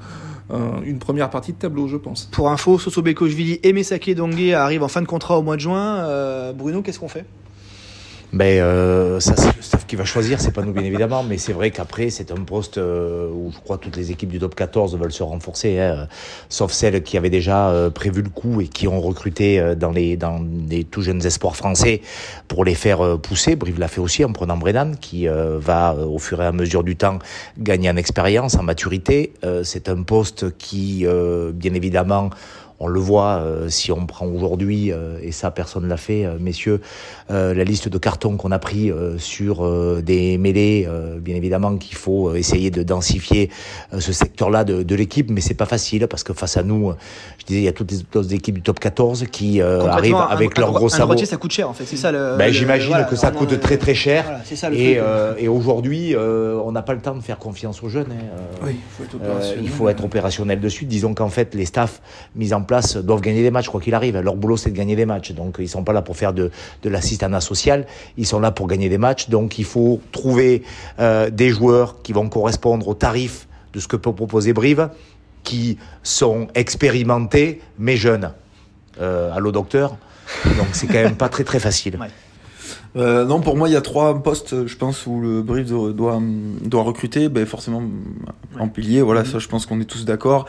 une 0.83 0.99
première 0.99 1.29
partie 1.29 1.53
de 1.53 1.57
tableau, 1.57 1.87
je 1.87 1.97
pense. 1.97 2.25
Pour 2.31 2.49
info, 2.49 2.79
Soso 2.79 3.01
Bekochvili 3.01 3.59
et 3.63 3.73
Mesake 3.73 4.15
Dongue 4.15 4.51
arrivent 4.51 4.83
en 4.83 4.87
fin 4.87 5.01
de 5.01 5.07
contrat 5.07 5.37
au 5.37 5.43
mois 5.43 5.55
de 5.55 5.61
juin. 5.61 5.97
Euh, 5.97 6.53
Bruno, 6.53 6.81
qu'est-ce 6.81 6.99
qu'on 6.99 7.07
fait? 7.07 7.25
Ben, 8.31 8.61
euh, 8.61 9.19
ça, 9.19 9.35
c'est 9.35 9.55
le 9.55 9.61
staff 9.63 9.87
qui 9.87 9.95
va 9.95 10.05
choisir, 10.05 10.39
c'est 10.39 10.51
pas 10.51 10.61
nous 10.61 10.71
bien 10.71 10.83
évidemment, 10.83 11.23
mais 11.23 11.39
c'est 11.39 11.51
vrai 11.51 11.71
qu'après, 11.71 12.11
c'est 12.11 12.31
un 12.31 12.43
poste 12.43 12.77
euh, 12.77 13.27
où 13.27 13.51
je 13.51 13.57
crois 13.59 13.79
toutes 13.79 13.97
les 13.97 14.11
équipes 14.11 14.29
du 14.29 14.37
top 14.37 14.53
14 14.53 14.95
veulent 14.97 15.11
se 15.11 15.23
renforcer, 15.23 15.79
hein, 15.79 16.07
sauf 16.47 16.71
celles 16.71 17.01
qui 17.01 17.17
avaient 17.17 17.31
déjà 17.31 17.69
euh, 17.69 17.89
prévu 17.89 18.21
le 18.21 18.29
coup 18.29 18.61
et 18.61 18.67
qui 18.67 18.87
ont 18.87 19.01
recruté 19.01 19.59
euh, 19.59 19.73
dans 19.73 19.91
les 19.91 20.15
dans 20.15 20.45
les 20.69 20.83
tout 20.83 21.01
jeunes 21.01 21.25
espoirs 21.25 21.55
français 21.55 22.01
pour 22.47 22.65
les 22.65 22.75
faire 22.75 23.17
pousser. 23.17 23.55
Brive 23.55 23.79
l'a 23.79 23.87
fait 23.87 24.01
aussi 24.01 24.23
en 24.23 24.31
prenant 24.31 24.57
Brennan, 24.57 24.95
qui 24.95 25.27
va 25.27 25.95
au 25.95 26.19
fur 26.19 26.41
et 26.41 26.45
à 26.45 26.51
mesure 26.51 26.83
du 26.83 26.95
temps 26.95 27.19
gagner 27.57 27.89
en 27.89 27.95
expérience, 27.95 28.55
en 28.55 28.63
maturité. 28.63 29.33
c'est 29.63 29.89
un 29.89 30.03
poste 30.03 30.57
qui, 30.57 31.05
bien 31.53 31.73
évidemment, 31.73 32.29
on 32.79 32.87
le 32.87 32.99
voit 32.99 33.41
euh, 33.41 33.69
si 33.69 33.91
on 33.91 34.05
prend 34.05 34.25
aujourd'hui, 34.25 34.91
euh, 34.91 35.19
et 35.21 35.31
ça 35.31 35.51
personne 35.51 35.87
l'a 35.87 35.97
fait, 35.97 36.25
euh, 36.25 36.37
messieurs, 36.39 36.81
la 37.29 37.63
liste 37.63 37.89
de 37.89 37.97
cartons 37.97 38.37
qu'on 38.37 38.51
a 38.51 38.57
pris 38.57 38.91
sur 39.19 40.01
des 40.01 40.39
mêlées, 40.39 40.87
bien 41.19 41.35
évidemment 41.35 41.77
qu'il 41.77 41.95
faut 41.95 42.33
essayer 42.33 42.71
de 42.71 42.81
densifier 42.81 43.51
ce 43.97 44.11
secteur-là 44.11 44.63
de, 44.63 44.81
de 44.81 44.95
l'équipe, 44.95 45.29
mais 45.29 45.39
c'est 45.39 45.53
pas 45.53 45.67
facile 45.67 46.07
parce 46.07 46.23
que 46.23 46.33
face 46.33 46.57
à 46.57 46.63
nous, 46.63 46.93
je 47.37 47.45
disais, 47.45 47.59
il 47.59 47.63
y 47.65 47.67
a 47.67 47.71
toutes 47.71 47.91
les 47.91 47.99
autres 47.99 48.33
équipes 48.33 48.55
du 48.55 48.61
top 48.63 48.79
14 48.79 49.25
qui 49.31 49.61
arrivent 49.61 50.15
avec 50.15 50.57
leur 50.57 50.71
gros 50.71 50.89
sabots. 50.89 51.17
ça 51.17 51.37
coûte 51.37 51.51
cher 51.51 51.69
en 51.69 51.73
fait, 51.73 51.85
c'est 51.85 51.97
ça 51.97 52.11
le. 52.11 52.35
Ben, 52.35 52.51
J'imagine 52.51 53.05
que 53.07 53.15
ça 53.15 53.29
coûte 53.29 53.59
très 53.59 53.77
très 53.77 53.93
cher. 53.93 54.25
ça, 54.43 54.71
et, 54.73 54.99
et 55.37 55.47
aujourd'hui, 55.47 56.15
on 56.17 56.71
n'a 56.71 56.81
pas 56.81 56.93
le 56.93 57.01
temps 57.01 57.15
de 57.15 57.21
faire 57.21 57.37
confiance 57.37 57.83
aux 57.83 57.89
jeunes. 57.89 58.11
Hein. 58.11 58.65
Oui, 58.65 58.75
il 58.75 58.97
faut 58.97 59.03
être 59.03 59.15
opérationnel. 59.15 59.63
il 59.63 59.69
faut 59.69 59.89
être 59.89 60.03
opérationnel 60.03 60.59
dessus. 60.59 60.85
Disons 60.85 61.13
qu'en 61.13 61.29
fait, 61.29 61.53
les 61.53 61.65
staffs 61.65 62.01
mis 62.35 62.53
en 62.53 62.63
place 62.63 62.68
doivent 62.97 63.21
gagner 63.21 63.43
des 63.43 63.51
matchs, 63.51 63.69
quoi 63.69 63.81
qu'il 63.81 63.93
arrive. 63.93 64.17
Leur 64.17 64.35
boulot, 64.35 64.57
c'est 64.57 64.71
de 64.71 64.75
gagner 64.75 64.95
des 64.95 65.05
matchs. 65.05 65.31
Donc, 65.31 65.57
ils 65.59 65.69
sont 65.69 65.83
pas 65.83 65.93
là 65.93 66.01
pour 66.01 66.17
faire 66.17 66.33
de, 66.33 66.51
de 66.83 66.89
l'assistanat 66.89 67.41
social. 67.41 67.85
Ils 68.17 68.25
sont 68.25 68.39
là 68.39 68.51
pour 68.51 68.67
gagner 68.67 68.89
des 68.89 68.97
matchs. 68.97 69.29
Donc, 69.29 69.59
il 69.59 69.65
faut 69.65 70.01
trouver 70.11 70.63
euh, 70.99 71.29
des 71.29 71.49
joueurs 71.49 72.01
qui 72.01 72.13
vont 72.13 72.29
correspondre 72.29 72.87
au 72.87 72.93
tarif 72.93 73.47
de 73.73 73.79
ce 73.79 73.87
que 73.87 73.95
peut 73.95 74.13
proposer 74.13 74.53
Brive, 74.53 74.89
qui 75.43 75.77
sont 76.03 76.47
expérimentés, 76.55 77.61
mais 77.77 77.97
jeunes. 77.97 78.31
Euh, 79.01 79.31
allô, 79.33 79.51
docteur? 79.51 79.97
Donc, 80.57 80.67
c'est 80.73 80.87
quand 80.87 80.93
même 80.93 81.15
pas 81.15 81.29
très, 81.29 81.43
très 81.43 81.59
facile. 81.59 81.97
Euh, 82.95 83.25
non, 83.25 83.39
pour 83.39 83.55
moi, 83.55 83.69
il 83.69 83.73
y 83.73 83.77
a 83.77 83.81
trois 83.81 84.21
postes, 84.21 84.67
je 84.67 84.75
pense, 84.75 85.05
où 85.05 85.19
le 85.19 85.41
Brive 85.41 85.67
doit, 85.67 86.19
doit, 86.61 86.83
recruter. 86.83 87.29
Ben, 87.29 87.45
forcément, 87.45 87.83
en 88.59 88.67
pilier, 88.67 89.01
voilà, 89.01 89.25
ça, 89.25 89.39
je 89.39 89.47
pense 89.47 89.65
qu'on 89.65 89.79
est 89.79 89.85
tous 89.85 90.05
d'accord. 90.05 90.45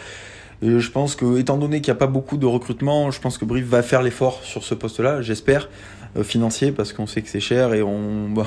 Et 0.62 0.78
je 0.78 0.90
pense 0.90 1.16
que, 1.16 1.38
étant 1.38 1.56
donné 1.56 1.80
qu'il 1.80 1.92
n'y 1.92 1.96
a 1.96 2.00
pas 2.00 2.06
beaucoup 2.06 2.36
de 2.36 2.46
recrutement, 2.46 3.10
je 3.10 3.20
pense 3.20 3.38
que 3.38 3.44
Brive 3.44 3.66
va 3.66 3.82
faire 3.82 4.02
l'effort 4.02 4.42
sur 4.42 4.62
ce 4.62 4.74
poste-là, 4.74 5.22
j'espère, 5.22 5.68
euh, 6.16 6.22
financier, 6.22 6.70
parce 6.72 6.92
qu'on 6.92 7.06
sait 7.06 7.22
que 7.22 7.28
c'est 7.28 7.40
cher 7.40 7.72
et 7.72 7.82
on, 7.82 8.28
bah, 8.28 8.46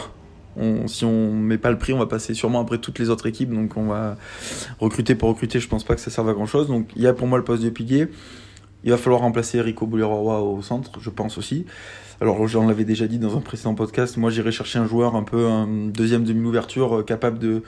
on, 0.57 0.87
si 0.87 1.05
on 1.05 1.33
met 1.33 1.57
pas 1.57 1.71
le 1.71 1.77
prix, 1.77 1.93
on 1.93 1.99
va 1.99 2.05
passer 2.05 2.33
sûrement 2.33 2.61
après 2.61 2.77
toutes 2.77 2.99
les 2.99 3.09
autres 3.09 3.25
équipes, 3.25 3.53
donc 3.53 3.75
on 3.77 3.87
va 3.87 4.17
recruter 4.79 5.15
pour 5.15 5.29
recruter. 5.29 5.59
Je 5.59 5.67
pense 5.67 5.83
pas 5.83 5.95
que 5.95 6.01
ça 6.01 6.11
serve 6.11 6.29
à 6.29 6.33
grand 6.33 6.45
chose. 6.45 6.67
Donc 6.67 6.89
il 6.95 7.01
y 7.01 7.07
a 7.07 7.13
pour 7.13 7.27
moi 7.27 7.37
le 7.37 7.43
poste 7.43 7.63
de 7.63 7.69
pilier. 7.69 8.07
Il 8.83 8.91
va 8.91 8.97
falloir 8.97 9.21
remplacer 9.21 9.61
Rico 9.61 9.87
Bouliroa 9.87 10.41
au 10.41 10.61
centre, 10.61 10.99
je 10.99 11.09
pense 11.09 11.37
aussi. 11.37 11.65
Alors 12.21 12.47
j'en 12.47 12.67
l'avais 12.67 12.83
déjà 12.83 13.07
dit 13.07 13.17
dans 13.17 13.37
un 13.37 13.41
précédent 13.41 13.75
podcast, 13.75 14.17
moi 14.17 14.29
j'irai 14.29 14.51
chercher 14.51 14.79
un 14.79 14.85
joueur 14.85 15.15
un 15.15 15.23
peu 15.23 15.47
un 15.47 15.67
deuxième 15.67 16.23
demi-ouverture 16.23 16.99
euh, 16.99 17.03
capable 17.03 17.39
de 17.39 17.63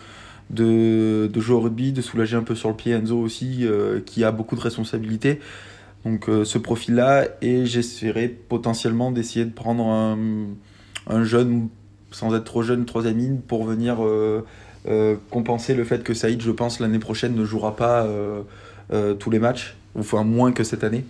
de, 0.49 1.29
de, 1.31 1.39
jouer 1.39 1.55
au 1.55 1.59
rugby, 1.59 1.91
de 1.91 2.01
soulager 2.01 2.35
un 2.35 2.43
peu 2.43 2.55
sur 2.55 2.69
le 2.69 2.75
pied 2.75 2.93
Enzo 2.93 3.17
aussi, 3.17 3.59
euh, 3.61 3.99
qui 4.05 4.23
a 4.23 4.31
beaucoup 4.31 4.55
de 4.55 4.61
responsabilités. 4.61 5.39
Donc 6.05 6.29
euh, 6.29 6.45
ce 6.45 6.57
profil-là, 6.57 7.25
et 7.41 7.65
j'essaierai 7.65 8.27
potentiellement 8.27 9.11
d'essayer 9.11 9.45
de 9.45 9.53
prendre 9.53 9.85
un, 9.87 10.17
un, 11.07 11.23
jeune, 11.23 11.69
sans 12.11 12.35
être 12.35 12.43
trop 12.43 12.61
jeune, 12.61 12.85
troisième 12.85 13.17
ligne, 13.17 13.37
pour 13.37 13.65
venir 13.65 13.97
euh, 14.01 14.43
compenser 15.31 15.73
le 15.73 15.83
fait 15.83 16.03
que 16.03 16.13
Saïd, 16.13 16.41
je 16.41 16.51
pense, 16.51 16.79
l'année 16.79 16.99
prochaine 16.99 17.35
ne 17.35 17.43
jouera 17.43 17.75
pas 17.75 18.07
tous 19.17 19.31
les 19.31 19.39
matchs, 19.39 19.75
ou 19.95 20.01
enfin 20.01 20.23
moins 20.23 20.51
que 20.51 20.63
cette 20.63 20.83
année 20.83 21.05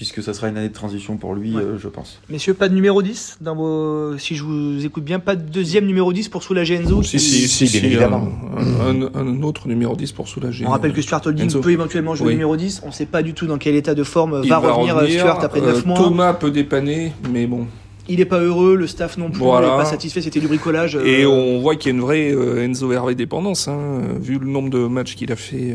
puisque 0.00 0.22
ça 0.22 0.32
sera 0.32 0.48
une 0.48 0.56
année 0.56 0.70
de 0.70 0.72
transition 0.72 1.18
pour 1.18 1.34
lui, 1.34 1.54
euh, 1.54 1.76
je 1.78 1.86
pense. 1.86 2.22
Messieurs, 2.30 2.54
pas 2.54 2.70
de 2.70 2.74
numéro 2.74 3.02
10 3.02 3.36
dans 3.42 3.54
vos... 3.54 4.16
Si 4.16 4.34
je 4.34 4.44
vous 4.44 4.86
écoute 4.86 5.04
bien, 5.04 5.18
pas 5.18 5.36
de 5.36 5.42
deuxième 5.42 5.84
numéro 5.84 6.10
10 6.10 6.30
pour 6.30 6.42
soulager 6.42 6.76
Enzo 6.76 7.02
Si, 7.02 7.20
si, 7.20 7.46
si, 7.46 7.66
bien 7.66 7.86
évidemment. 7.86 8.26
Un, 8.56 9.42
autre 9.42 9.68
numéro 9.68 9.94
10, 9.94 10.12
pour 10.12 10.26
soulager. 10.26 10.64
On 10.66 10.70
rappelle 10.70 10.94
que 10.94 11.02
Stuart 11.02 11.20
Holding 11.26 11.52
peut 11.60 11.70
éventuellement 11.70 12.14
jouer 12.14 12.32
numéro 12.32 12.56
10. 12.56 12.80
On 12.84 12.86
ne 12.86 12.92
sait 12.92 13.04
pas 13.04 13.22
du 13.22 13.34
tout 13.34 13.46
dans 13.46 13.58
quel 13.58 13.74
état 13.74 13.94
de 13.94 14.02
forme 14.02 14.40
va, 14.40 14.56
revenir, 14.56 14.98
Stuart 15.06 15.44
après 15.44 15.60
9 15.60 15.68
euh, 15.68 15.86
mois. 15.86 15.98
Thomas 15.98 16.32
peut 16.32 16.50
dépanner, 16.50 17.12
mais 17.30 17.46
bon. 17.46 17.66
Il 18.08 18.20
n'est 18.20 18.24
pas 18.24 18.40
heureux, 18.40 18.76
le 18.76 18.86
staff 18.86 19.18
non 19.18 19.30
plus 19.30 19.42
n'est 19.42 19.50
pas 19.50 19.84
satisfait, 19.84 20.22
c'était 20.22 20.40
du 20.40 20.48
bricolage. 20.48 20.96
Et 20.96 21.24
euh. 21.24 21.28
on 21.28 21.60
voit 21.60 21.76
qu'il 21.76 21.92
y 21.92 21.94
a 21.94 21.98
une 21.98 22.02
vraie 22.02 22.30
Enzo 22.64 22.90
Hervé 22.90 23.14
dépendance, 23.14 23.68
hein, 23.68 24.00
vu 24.18 24.38
le 24.38 24.46
nombre 24.46 24.70
de 24.70 24.78
matchs 24.78 25.14
qu'il 25.14 25.30
a 25.30 25.36
fait 25.36 25.74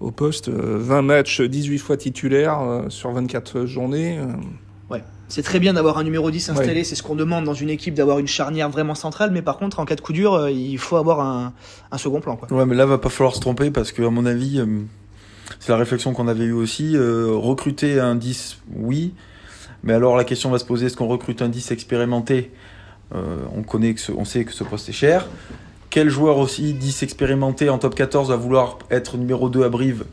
au 0.00 0.10
poste. 0.10 0.48
20 0.48 0.98
euh, 0.98 1.02
matchs, 1.02 1.40
18 1.40 1.78
fois 1.78 1.96
titulaire 1.96 2.60
euh, 2.60 2.88
sur 2.88 3.12
24 3.12 3.66
journées. 3.66 4.18
Euh. 4.18 4.26
Ouais. 4.88 5.04
C'est 5.28 5.42
très 5.42 5.60
bien 5.60 5.74
d'avoir 5.74 5.98
un 5.98 6.02
numéro 6.02 6.30
10 6.30 6.50
installé, 6.50 6.82
c'est 6.82 6.96
ce 6.96 7.04
qu'on 7.04 7.14
demande 7.14 7.44
dans 7.44 7.54
une 7.54 7.70
équipe, 7.70 7.94
d'avoir 7.94 8.18
une 8.18 8.26
charnière 8.26 8.68
vraiment 8.68 8.96
centrale, 8.96 9.30
mais 9.30 9.42
par 9.42 9.58
contre, 9.58 9.78
en 9.78 9.84
cas 9.84 9.94
de 9.94 10.00
coup 10.00 10.12
dur, 10.12 10.48
il 10.48 10.78
faut 10.78 10.96
avoir 10.96 11.20
un, 11.20 11.52
un 11.92 11.98
second 11.98 12.20
plan. 12.20 12.34
Quoi. 12.34 12.52
Ouais, 12.52 12.66
mais 12.66 12.74
là, 12.74 12.84
va 12.84 12.98
pas 12.98 13.10
falloir 13.10 13.36
se 13.36 13.40
tromper 13.40 13.70
parce 13.70 13.92
que, 13.92 14.02
à 14.02 14.10
mon 14.10 14.26
avis, 14.26 14.60
c'est 15.60 15.70
la 15.70 15.78
réflexion 15.78 16.12
qu'on 16.14 16.26
avait 16.26 16.46
eue 16.46 16.52
aussi. 16.52 16.96
recruter 16.98 18.00
un 18.00 18.16
10, 18.16 18.58
oui, 18.74 19.14
mais 19.84 19.92
alors 19.92 20.16
la 20.16 20.24
question 20.24 20.50
va 20.50 20.58
se 20.58 20.64
poser 20.64 20.86
est-ce 20.86 20.96
qu'on 20.96 21.06
recrute 21.06 21.42
un 21.42 21.48
10 21.48 21.70
expérimenté? 21.70 22.50
On, 23.12 23.62
connaît 23.62 23.94
que 23.94 24.00
on 24.10 24.24
sait 24.24 24.44
que 24.44 24.52
ce 24.52 24.64
poste 24.64 24.88
est 24.88 24.92
cher. 24.92 25.28
Quel 25.90 26.08
joueur 26.08 26.38
aussi 26.38 26.72
10 26.72 27.02
expérimenté 27.02 27.68
en 27.68 27.78
top 27.78 27.96
14 27.96 28.28
va 28.28 28.36
vouloir 28.36 28.78
être 28.92 29.16
numéro 29.16 29.48
2 29.48 29.64
à 29.64 29.68
Brive? 29.68 30.04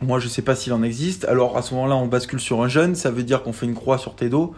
Moi, 0.00 0.20
je 0.20 0.28
sais 0.28 0.42
pas 0.42 0.54
s'il 0.54 0.72
en 0.72 0.84
existe. 0.84 1.24
Alors, 1.24 1.56
à 1.56 1.62
ce 1.62 1.74
moment-là, 1.74 1.96
on 1.96 2.06
bascule 2.06 2.38
sur 2.38 2.62
un 2.62 2.68
jeune. 2.68 2.94
Ça 2.94 3.10
veut 3.10 3.24
dire 3.24 3.42
qu'on 3.42 3.52
fait 3.52 3.66
une 3.66 3.74
croix 3.74 3.98
sur 3.98 4.14
Tedo. 4.14 4.54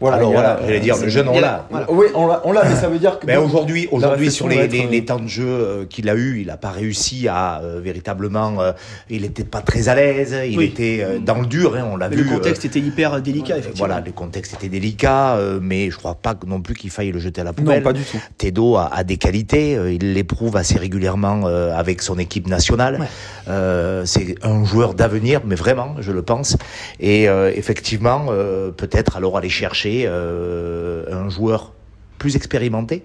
Voilà, 0.00 0.16
Alors 0.18 0.30
a- 0.30 0.32
voilà, 0.34 0.60
j'allais 0.64 0.80
dire, 0.80 0.96
le 0.96 1.08
jeune, 1.08 1.28
on 1.28 1.40
l'a. 1.40 1.66
voilà. 1.70 1.86
Oui, 1.90 2.06
on 2.14 2.26
l'a, 2.28 2.40
on 2.44 2.52
l'a, 2.52 2.64
mais 2.64 2.76
ça 2.76 2.88
veut 2.88 2.98
dire 3.00 3.18
que. 3.18 3.26
Mais 3.26 3.36
aujourd'hui, 3.36 3.88
aujourd'hui 3.90 4.26
réflexion 4.28 4.46
sur 4.46 4.48
les, 4.48 4.64
être, 4.64 4.72
les- 4.72 4.84
euh, 4.86 4.90
les 4.90 5.04
temps 5.04 5.18
de 5.18 5.26
jeu 5.26 5.44
euh, 5.48 5.84
qu'il 5.86 6.08
a 6.08 6.14
eu, 6.14 6.40
il 6.40 6.46
n'a 6.46 6.56
pas 6.56 6.70
réussi 6.70 7.26
à 7.28 7.60
euh, 7.62 7.80
véritablement. 7.82 8.60
euh, 8.60 8.72
il 9.10 9.22
n'était 9.22 9.42
pas 9.44 9.60
très 9.60 9.88
à 9.88 9.94
l'aise. 9.96 10.36
Il 10.48 10.56
Oui. 10.56 10.66
était 10.66 11.00
euh, 11.02 11.18
dans 11.18 11.40
le 11.40 11.46
dur. 11.46 11.74
hein, 11.76 11.84
on 11.92 11.96
l'a 11.96 12.08
Mais 12.08 12.16
vu. 12.16 12.24
le 12.24 12.30
contexte 12.30 12.64
euh, 12.64 12.68
était 12.68 12.78
hyper 12.78 13.20
délicat, 13.20 13.58
effectivement. 13.58 13.86
voilà, 13.88 14.00
les 14.04 14.12
contextes 14.12 14.54
étaient 14.54 14.68
délicats, 14.68 15.34
euh, 15.36 15.58
mais 15.60 15.90
je 15.90 15.96
crois 15.96 16.14
pas 16.14 16.34
non 16.46 16.60
plus 16.60 16.74
qu'il 16.74 16.90
faille 16.90 17.10
le 17.10 17.18
jeter 17.18 17.40
à 17.40 17.44
la 17.44 17.52
poubelle. 17.52 17.78
Non, 17.78 17.84
pas 17.84 17.92
du 17.92 18.02
tout. 18.04 18.18
Tedo 18.36 18.76
a, 18.76 18.90
a 18.94 19.02
des 19.02 19.16
qualités, 19.16 19.76
euh, 19.76 19.92
il 19.92 20.12
l'éprouve 20.14 20.56
assez 20.56 20.78
régulièrement 20.78 21.42
euh, 21.46 21.76
avec 21.76 22.02
son 22.02 22.18
équipe 22.18 22.46
nationale. 22.46 22.98
Ouais. 23.00 23.06
Euh, 23.48 24.04
c'est 24.04 24.36
un 24.42 24.64
joueur 24.64 24.94
d'avenir, 24.94 25.40
mais 25.44 25.56
vraiment, 25.56 25.96
je 25.98 26.12
le 26.12 26.22
pense. 26.22 26.56
Et 27.00 27.28
euh, 27.28 27.50
effectivement, 27.54 28.26
euh, 28.30 28.70
peut-être 28.70 29.16
alors 29.16 29.36
aller 29.36 29.48
chercher 29.48 29.87
euh, 30.06 31.04
un 31.12 31.28
joueur 31.28 31.72
plus 32.18 32.36
expérimenté, 32.36 33.04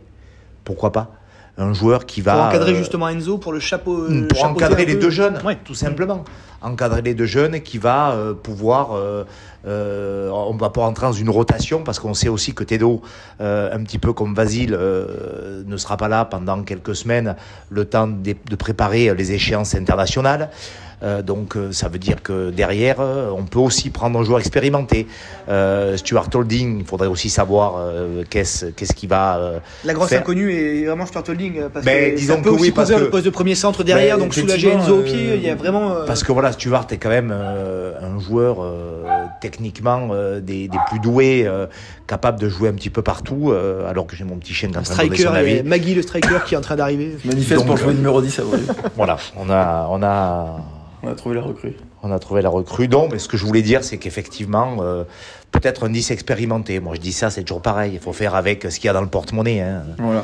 pourquoi 0.64 0.92
pas? 0.92 1.12
Un 1.58 1.74
joueur 1.74 2.08
qui 2.08 2.22
va 2.22 2.34
Pour 2.34 2.44
encadrer 2.46 2.72
euh, 2.72 2.76
justement 2.78 3.08
Enzo, 3.10 3.38
pour 3.38 3.54
le 3.54 3.60
chapeau. 3.60 4.08
le 4.08 4.28
pour 4.28 4.44
encadrer 4.44 4.86
les 4.86 4.96
deux 4.96 5.12
jeunes, 5.12 5.38
Ouais. 5.46 5.58
tout 5.64 5.76
simplement. 5.76 6.24
Encadrer 6.64 7.04
les 7.04 7.14
deux 7.14 7.28
jeunes 7.28 7.60
qui 7.62 7.78
va 7.78 8.12
euh, 8.14 8.34
pouvoir, 8.34 8.94
euh, 8.96 9.24
euh, 9.68 10.30
on 10.32 10.56
va 10.58 10.72
pas 10.72 10.82
entrer 10.82 11.06
dans 11.06 11.12
une 11.14 11.30
rotation 11.30 11.84
parce 11.84 12.00
qu'on 12.00 12.16
sait 12.16 12.30
aussi 12.30 12.56
que 12.56 12.64
Tedo, 12.64 13.02
euh, 13.40 13.70
un 13.72 13.84
petit 13.84 14.00
peu 14.00 14.14
comme 14.14 14.34
Vasile, 14.34 14.74
euh, 14.74 15.62
ne 15.68 15.78
sera 15.78 15.96
pas 15.98 16.08
là 16.08 16.26
pendant 16.26 16.64
quelques 16.64 16.96
semaines, 16.96 17.36
le 17.70 17.86
temps 17.86 18.08
de, 18.08 18.34
de 18.50 18.56
préparer 18.56 19.14
les 19.14 19.32
échéances 19.34 19.76
internationales. 19.76 20.50
Euh, 21.04 21.22
donc 21.22 21.58
euh, 21.58 21.72
ça 21.72 21.90
veut 21.90 22.00
dire 22.00 22.24
que 22.24 22.50
derrière, 22.50 22.98
euh, 23.00 23.30
on 23.36 23.44
peut 23.44 23.60
aussi 23.60 23.90
prendre 23.90 24.18
un 24.20 24.24
joueur 24.24 24.40
expérimenté. 24.40 25.08
Euh, 25.50 25.98
Stuart 25.98 26.30
Holding, 26.34 26.80
il 26.80 26.86
faudrait 26.86 27.08
aussi 27.08 27.30
savoir 27.30 27.76
euh, 27.78 28.24
qu'est-ce 28.30 28.68
qu'est-ce 28.68 28.94
qui 28.94 29.08
va 29.08 29.38
euh, 29.38 29.60
La 29.84 29.94
grosse 29.94 30.10
faire. 30.10 30.22
inconnue 30.22 30.54
est 30.54 30.86
vraiment 30.86 31.06
Stuart 31.06 31.24
Holding. 31.28 31.64
Parce 31.74 31.86
Ben, 31.86 32.12
que 32.14 32.18
disons 32.18 32.36
ça 32.36 32.42
peut 32.42 32.50
que 32.52 32.56
aussi 32.56 32.62
oui, 32.64 32.72
parce 32.72 32.90
que- 32.90 32.96
le 32.96 33.10
poste 33.10 33.26
de 33.26 33.30
premier 33.32 33.56
centre 33.56 33.84
derrière, 33.84 34.18
Ben, 34.18 34.24
donc 34.24 34.34
soulager 34.34 34.70
Enzo 34.72 34.96
au 34.96 35.00
euh, 35.00 35.04
pied. 35.04 35.36
Il 35.36 35.44
y 35.44 35.50
a 35.50 35.56
vraiment. 35.56 35.92
euh, 35.92 36.06
Parce 36.06 36.24
que 36.24 36.32
voilà, 36.32 36.52
Stuart 36.54 36.88
est 36.92 36.98
quand 36.98 37.10
même 37.10 37.32
euh, 37.34 37.94
un 38.02 38.20
joueur 38.20 38.58
euh, 38.64 39.04
techniquement 39.42 40.10
euh, 40.12 40.40
des, 40.40 40.68
des 40.70 40.78
plus 40.90 41.00
doués, 41.00 41.44
euh, 41.46 41.68
capable 42.08 42.40
de 42.40 42.48
jouer 42.48 42.70
un 42.70 42.74
petit 42.74 42.90
peu 42.90 43.02
partout, 43.02 43.52
euh, 43.52 43.90
alors 43.90 44.08
que 44.08 44.16
j'ai 44.16 44.24
mon 44.24 44.38
petit 44.38 44.54
chien 44.54 44.70
qui 44.70 44.76
est 44.76 44.80
en 44.80 44.84
train 44.84 45.06
de 45.08 45.16
son 45.16 45.28
avis. 45.34 45.64
Maggie 45.64 45.96
le 45.96 46.02
striker 46.02 46.40
qui 46.46 46.54
est 46.54 46.58
en 46.58 46.62
train 46.62 46.76
d'arriver. 46.78 47.18
Manifeste 47.26 47.60
Donc, 47.60 47.68
pour 47.68 47.78
jouer 47.78 47.94
numéro 47.94 48.22
10 48.22 48.40
à. 48.40 48.44
Voilà, 48.96 49.18
on 49.38 49.50
a, 49.50 49.88
on 49.90 50.02
a, 50.02 50.58
On 51.04 51.10
a 51.10 51.16
trouvé 51.16 51.36
la 51.36 51.42
recrue. 51.42 51.74
on 52.02 52.12
a 52.12 52.20
trouvé 52.20 52.42
la 52.42 52.50
recrue. 52.50 52.88
Non, 52.88 53.10
mais 53.12 53.20
ce 53.20 53.28
que 53.28 53.36
je 53.38 53.46
voulais 53.46 53.62
dire, 53.62 53.84
c'est 53.84 53.98
qu'effectivement, 53.98 54.78
euh, 54.82 55.04
peut-être 55.52 55.84
un 55.86 55.90
10 55.90 56.12
expérimenté. 56.12 56.80
Moi, 56.80 56.96
je 56.96 57.02
dis 57.02 57.12
ça, 57.12 57.30
c'est 57.30 57.44
toujours 57.44 57.62
pareil. 57.62 57.92
Il 57.94 58.00
faut 58.00 58.14
faire 58.14 58.36
avec 58.36 58.64
ce 58.70 58.78
qu'il 58.80 58.86
y 58.86 58.90
a 58.90 58.94
dans 58.94 59.02
le 59.02 59.08
porte-monnaie. 59.08 59.62
Hein. 59.62 59.84
Voilà. 60.00 60.24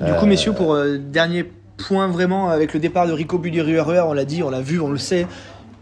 Du 0.00 0.12
coup, 0.18 0.26
messieurs, 0.26 0.52
pour 0.52 0.74
euh, 0.74 0.98
dernier 0.98 1.44
point 1.78 2.08
vraiment, 2.08 2.50
avec 2.50 2.74
le 2.74 2.80
départ 2.80 3.06
de 3.06 3.12
Rico 3.12 3.38
Budiruer, 3.38 4.00
on 4.06 4.12
l'a 4.12 4.24
dit, 4.24 4.42
on 4.42 4.50
l'a 4.50 4.60
vu, 4.60 4.80
on 4.80 4.90
le 4.90 4.98
sait. 4.98 5.26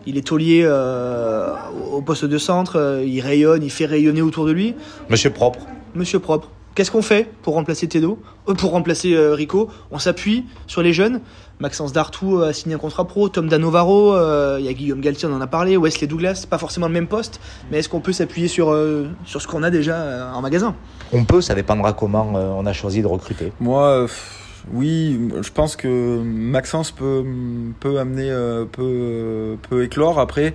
Il 0.06 0.16
est 0.16 0.26
taulier 0.26 0.62
euh, 0.64 1.52
au 1.92 2.00
poste 2.00 2.24
de 2.24 2.38
centre, 2.38 2.76
euh, 2.78 3.04
il 3.04 3.20
rayonne, 3.20 3.62
il 3.62 3.70
fait 3.70 3.84
rayonner 3.86 4.22
autour 4.22 4.46
de 4.46 4.52
lui. 4.52 4.74
Monsieur 5.10 5.30
propre. 5.30 5.60
Monsieur 5.94 6.20
propre. 6.20 6.48
Qu'est-ce 6.74 6.90
qu'on 6.90 7.02
fait 7.02 7.28
pour 7.42 7.54
remplacer 7.54 7.88
Tedo 7.88 8.18
Euh, 8.48 8.54
Pour 8.54 8.70
remplacer 8.70 9.12
euh, 9.12 9.34
Rico? 9.34 9.68
On 9.90 9.98
s'appuie 9.98 10.46
sur 10.66 10.82
les 10.82 10.92
jeunes. 10.92 11.20
Maxence 11.60 11.92
Dartou 11.92 12.40
euh, 12.40 12.48
a 12.48 12.52
signé 12.54 12.74
un 12.74 12.78
contrat 12.78 13.06
pro, 13.06 13.28
Tom 13.28 13.48
Danovaro, 13.48 14.14
euh, 14.14 14.56
il 14.58 14.64
y 14.64 14.68
a 14.68 14.72
Guillaume 14.72 15.00
Galtier, 15.00 15.28
on 15.28 15.34
en 15.34 15.40
a 15.42 15.46
parlé, 15.46 15.76
Wesley 15.76 16.06
Douglas, 16.06 16.46
pas 16.48 16.56
forcément 16.56 16.88
le 16.88 16.94
même 16.94 17.06
poste, 17.06 17.40
mais 17.70 17.78
est-ce 17.78 17.88
qu'on 17.88 18.00
peut 18.00 18.12
s'appuyer 18.12 18.48
sur, 18.48 18.70
euh, 18.70 19.08
sur 19.26 19.42
ce 19.42 19.46
qu'on 19.46 19.62
a 19.62 19.70
déjà 19.70 19.94
euh, 19.96 20.32
en 20.32 20.40
magasin? 20.40 20.74
On 21.12 21.24
peut, 21.24 21.42
ça 21.42 21.54
dépendra 21.54 21.92
comment 21.92 22.32
euh, 22.34 22.50
on 22.56 22.64
a 22.64 22.72
choisi 22.72 23.02
de 23.02 23.06
recruter. 23.06 23.52
Moi, 23.60 23.82
euh, 23.82 24.08
oui, 24.72 25.20
je 25.42 25.50
pense 25.50 25.76
que 25.76 26.22
Maxence 26.22 26.92
peut, 26.92 27.24
peut 27.78 27.98
amener, 27.98 28.30
euh, 28.30 28.64
peut, 28.64 29.56
peut 29.68 29.84
éclore. 29.84 30.18
Après, 30.18 30.54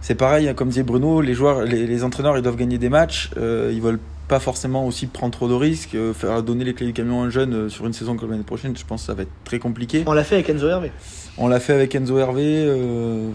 c'est 0.00 0.16
pareil, 0.16 0.48
hein, 0.48 0.54
comme 0.54 0.68
disait 0.68 0.82
Bruno, 0.82 1.20
les 1.20 1.34
joueurs, 1.34 1.62
les, 1.62 1.86
les 1.86 2.04
entraîneurs, 2.04 2.36
ils 2.36 2.42
doivent 2.42 2.56
gagner 2.56 2.78
des 2.78 2.88
matchs. 2.88 3.30
Euh, 3.36 3.70
ils 3.72 3.80
veulent 3.80 4.00
pas 4.28 4.40
forcément 4.40 4.86
aussi 4.86 5.06
prendre 5.06 5.32
trop 5.32 5.48
de 5.48 5.54
risques. 5.54 5.94
Euh, 5.94 6.12
faire 6.14 6.42
donner 6.42 6.64
les 6.64 6.74
clés 6.74 6.86
du 6.86 6.92
camion 6.92 7.22
à 7.22 7.26
un 7.26 7.30
jeune 7.30 7.54
euh, 7.54 7.68
sur 7.68 7.86
une 7.86 7.92
saison 7.92 8.16
comme 8.16 8.30
l'année 8.30 8.42
prochaine, 8.44 8.76
je 8.76 8.84
pense 8.84 9.02
que 9.02 9.06
ça 9.06 9.14
va 9.14 9.22
être 9.22 9.32
très 9.44 9.58
compliqué. 9.58 10.04
On 10.06 10.12
l'a 10.12 10.24
fait 10.24 10.36
avec 10.36 10.48
Enzo 10.50 10.68
Hervé. 10.68 10.92
On 11.38 11.48
l'a 11.48 11.60
fait 11.60 11.72
avec 11.74 11.94
Enzo 11.94 12.18
Hervé. 12.18 12.42
euh, 12.66 13.28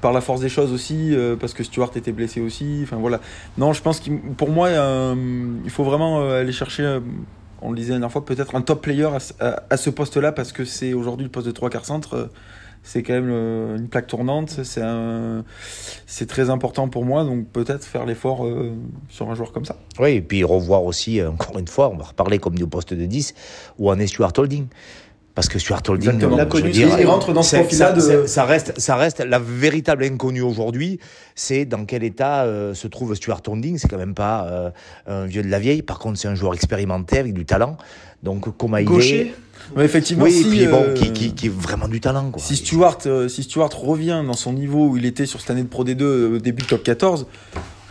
par 0.00 0.12
la 0.12 0.20
force 0.20 0.40
des 0.40 0.48
choses 0.48 0.72
aussi, 0.72 1.14
parce 1.38 1.54
que 1.54 1.62
Stuart 1.62 1.92
était 1.94 2.10
blessé 2.10 2.40
aussi. 2.40 2.80
Enfin 2.82 2.96
voilà. 2.96 3.20
Non, 3.56 3.72
je 3.72 3.80
pense 3.80 4.00
qu'il, 4.00 4.18
pour 4.20 4.50
moi, 4.50 4.68
il 4.72 5.70
faut 5.70 5.84
vraiment 5.84 6.28
aller 6.28 6.50
chercher, 6.50 6.98
on 7.60 7.70
le 7.70 7.76
disait 7.76 7.90
la 7.90 7.98
dernière 7.98 8.10
fois, 8.10 8.24
peut-être 8.24 8.56
un 8.56 8.62
top 8.62 8.82
player 8.82 9.04
à, 9.04 9.20
ce- 9.20 9.32
à- 9.38 9.62
à 9.70 9.76
ce 9.76 9.90
poste-là, 9.90 10.32
parce 10.32 10.50
que 10.50 10.64
c'est 10.64 10.92
aujourd'hui 10.92 11.22
le 11.26 11.30
poste 11.30 11.46
de 11.46 11.52
trois 11.52 11.70
quarts 11.70 11.84
centre. 11.84 12.30
C'est 12.82 13.02
quand 13.02 13.14
même 13.14 13.30
une 13.30 13.88
plaque 13.88 14.06
tournante. 14.06 14.50
C'est 14.64 14.82
un, 14.82 15.44
très 16.28 16.50
important 16.50 16.88
pour 16.88 17.04
moi, 17.04 17.24
donc 17.24 17.46
peut-être 17.48 17.84
faire 17.84 18.06
l'effort 18.06 18.46
euh, 18.46 18.72
sur 19.08 19.30
un 19.30 19.34
joueur 19.34 19.52
comme 19.52 19.64
ça. 19.64 19.76
Oui, 19.98 20.10
et 20.12 20.22
puis 20.22 20.44
revoir 20.44 20.84
aussi, 20.84 21.20
euh, 21.20 21.30
encore 21.30 21.58
une 21.58 21.68
fois, 21.68 21.90
on 21.90 21.96
va 21.96 22.04
reparler 22.04 22.38
comme 22.38 22.54
du 22.54 22.66
poste 22.66 22.94
de 22.94 23.06
10, 23.06 23.34
où 23.78 23.90
en 23.90 23.98
est 23.98 24.06
Stuart 24.06 24.32
Holding. 24.36 24.66
Parce 25.34 25.48
que 25.48 25.58
Stuart 25.58 25.80
Holding, 25.88 26.10
il 27.00 27.06
rentre 27.06 27.32
dans 27.32 27.42
ce 27.42 27.56
profil-là 27.62 27.86
ça, 28.00 28.16
de- 28.22 28.26
ça 28.26 28.44
reste, 28.44 28.78
ça 28.78 28.96
reste 28.96 29.20
la 29.20 29.38
véritable 29.38 30.04
inconnue 30.04 30.42
aujourd'hui. 30.42 30.98
C'est 31.34 31.64
dans 31.64 31.86
quel 31.86 32.04
état 32.04 32.44
euh, 32.44 32.74
se 32.74 32.86
trouve 32.86 33.14
Stuart 33.14 33.40
Holding. 33.48 33.78
C'est 33.78 33.88
quand 33.88 33.96
même 33.96 34.14
pas 34.14 34.46
euh, 34.46 34.70
un 35.06 35.24
vieux 35.24 35.42
de 35.42 35.48
la 35.48 35.58
vieille. 35.58 35.80
Par 35.82 35.98
contre, 35.98 36.18
c'est 36.18 36.28
un 36.28 36.34
joueur 36.34 36.52
expérimenté 36.52 37.18
avec 37.18 37.32
du 37.32 37.46
talent. 37.46 37.78
Donc, 38.22 38.54
comment 38.58 38.76
il 38.76 38.82
est 38.82 38.86
Mais 39.74 39.84
effectivement, 39.84 40.24
Oui, 40.24 40.32
si, 40.32 40.40
et 40.40 40.50
puis 40.50 40.66
bon, 40.66 40.82
euh, 40.82 40.94
qui, 40.94 41.12
qui, 41.12 41.32
qui 41.34 41.46
est 41.46 41.52
vraiment 41.54 41.88
du 41.88 42.00
talent. 42.00 42.30
Quoi. 42.30 42.42
Si 42.42 42.56
Stuart, 42.56 42.98
euh, 43.06 43.26
si 43.28 43.42
Stuart 43.42 43.70
revient 43.74 44.22
dans 44.26 44.32
son 44.34 44.52
niveau 44.52 44.88
où 44.88 44.96
il 44.98 45.06
était 45.06 45.24
sur 45.26 45.40
cette 45.40 45.50
année 45.50 45.62
de 45.62 45.68
Pro 45.68 45.84
D2 45.84 46.02
euh, 46.02 46.38
début 46.40 46.62
de 46.62 46.68
top 46.68 46.82
14, 46.82 47.26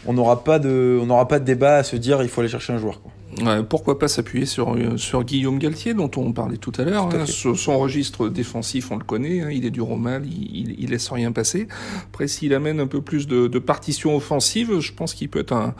on 0.06 0.14
n'aura 0.14 0.44
pas 0.44 0.60
de, 0.60 1.00
on 1.02 1.06
n'aura 1.08 1.28
pas 1.28 1.40
de 1.40 1.46
débat 1.46 1.78
à 1.78 1.84
se 1.84 1.96
dire 1.96 2.22
il 2.24 2.30
faut 2.30 2.42
aller 2.42 2.50
chercher 2.50 2.74
un 2.74 2.78
joueur. 2.78 3.02
Quoi. 3.02 3.11
Ouais, 3.42 3.64
pourquoi 3.64 3.98
pas 3.98 4.08
s'appuyer 4.08 4.46
sur, 4.46 4.76
euh, 4.76 4.98
sur 4.98 5.24
Guillaume 5.24 5.58
Galtier, 5.58 5.94
dont 5.94 6.12
on 6.18 6.34
parlait 6.34 6.58
tout 6.58 6.74
à 6.78 6.84
l'heure. 6.84 7.10
Hein. 7.14 7.26
Son 7.26 7.56
son 7.56 7.80
registre 7.80 8.28
défensif, 8.30 8.92
on 8.92 8.98
le 8.98 9.04
connaît, 9.04 9.42
hein, 9.42 9.50
il 9.52 9.66
est 9.66 9.72
du 9.72 9.82
Romal, 9.82 10.26
il, 10.26 10.56
il, 10.56 10.76
il 10.80 10.90
laisse 10.90 11.10
rien 11.10 11.32
passer. 11.32 11.68
Après, 12.10 12.28
s'il 12.28 12.54
amène 12.54 12.80
un 12.80 12.88
peu 12.88 13.02
plus 13.02 13.28
de, 13.28 13.48
de 13.48 13.60
partition 13.60 14.16
offensive, 14.16 14.80
je 14.80 14.92
pense 14.92 15.14
qu'il 15.14 15.30
peut 15.30 15.40
être 15.40 15.54
un, 15.54 15.74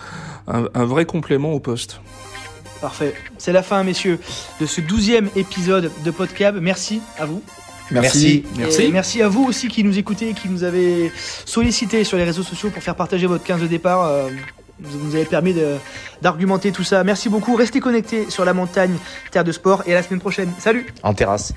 un, 0.48 0.70
un 0.74 0.86
vrai 0.86 1.06
complément 1.06 1.52
au 1.52 1.60
poste. 1.60 2.02
Parfait. 2.80 3.14
C'est 3.38 3.52
la 3.52 3.62
fin, 3.64 3.84
messieurs, 3.84 4.18
de 4.60 4.66
ce 4.66 4.82
douzième 4.82 5.30
épisode 5.36 5.92
de 6.04 6.12
Podcab. 6.12 6.58
Merci 6.60 7.02
à 7.20 7.26
vous. 7.26 7.44
Merci. 7.92 8.44
Merci. 8.58 8.84
Et 8.84 8.92
merci 8.92 9.22
à 9.22 9.28
vous 9.28 9.44
aussi 9.44 9.68
qui 9.68 9.84
nous 9.84 10.00
écoutez 10.00 10.30
et 10.30 10.34
qui 10.34 10.48
nous 10.48 10.64
avez 10.64 11.12
sollicité 11.46 12.04
sur 12.04 12.18
les 12.18 12.24
réseaux 12.24 12.44
sociaux 12.44 12.70
pour 12.70 12.82
faire 12.82 12.96
partager 12.96 13.28
votre 13.28 13.44
15 13.44 13.62
de 13.62 13.68
départ. 13.68 14.10
Vous 14.82 15.06
nous 15.06 15.16
avez 15.16 15.26
permis 15.26 15.56
d'argumenter 16.22 16.72
tout 16.72 16.84
ça. 16.84 17.04
Merci 17.04 17.30
beaucoup. 17.30 17.56
Restez 17.56 17.80
connectés 17.80 18.30
sur 18.30 18.46
la 18.46 18.54
montagne 18.54 18.98
Terre 19.32 19.44
de 19.44 19.52
Sport 19.52 19.84
et 19.86 19.94
à 19.94 19.96
la 19.96 20.04
semaine 20.04 20.20
prochaine. 20.20 20.52
Salut 20.60 20.88
En 21.04 21.14
terrasse. 21.14 21.54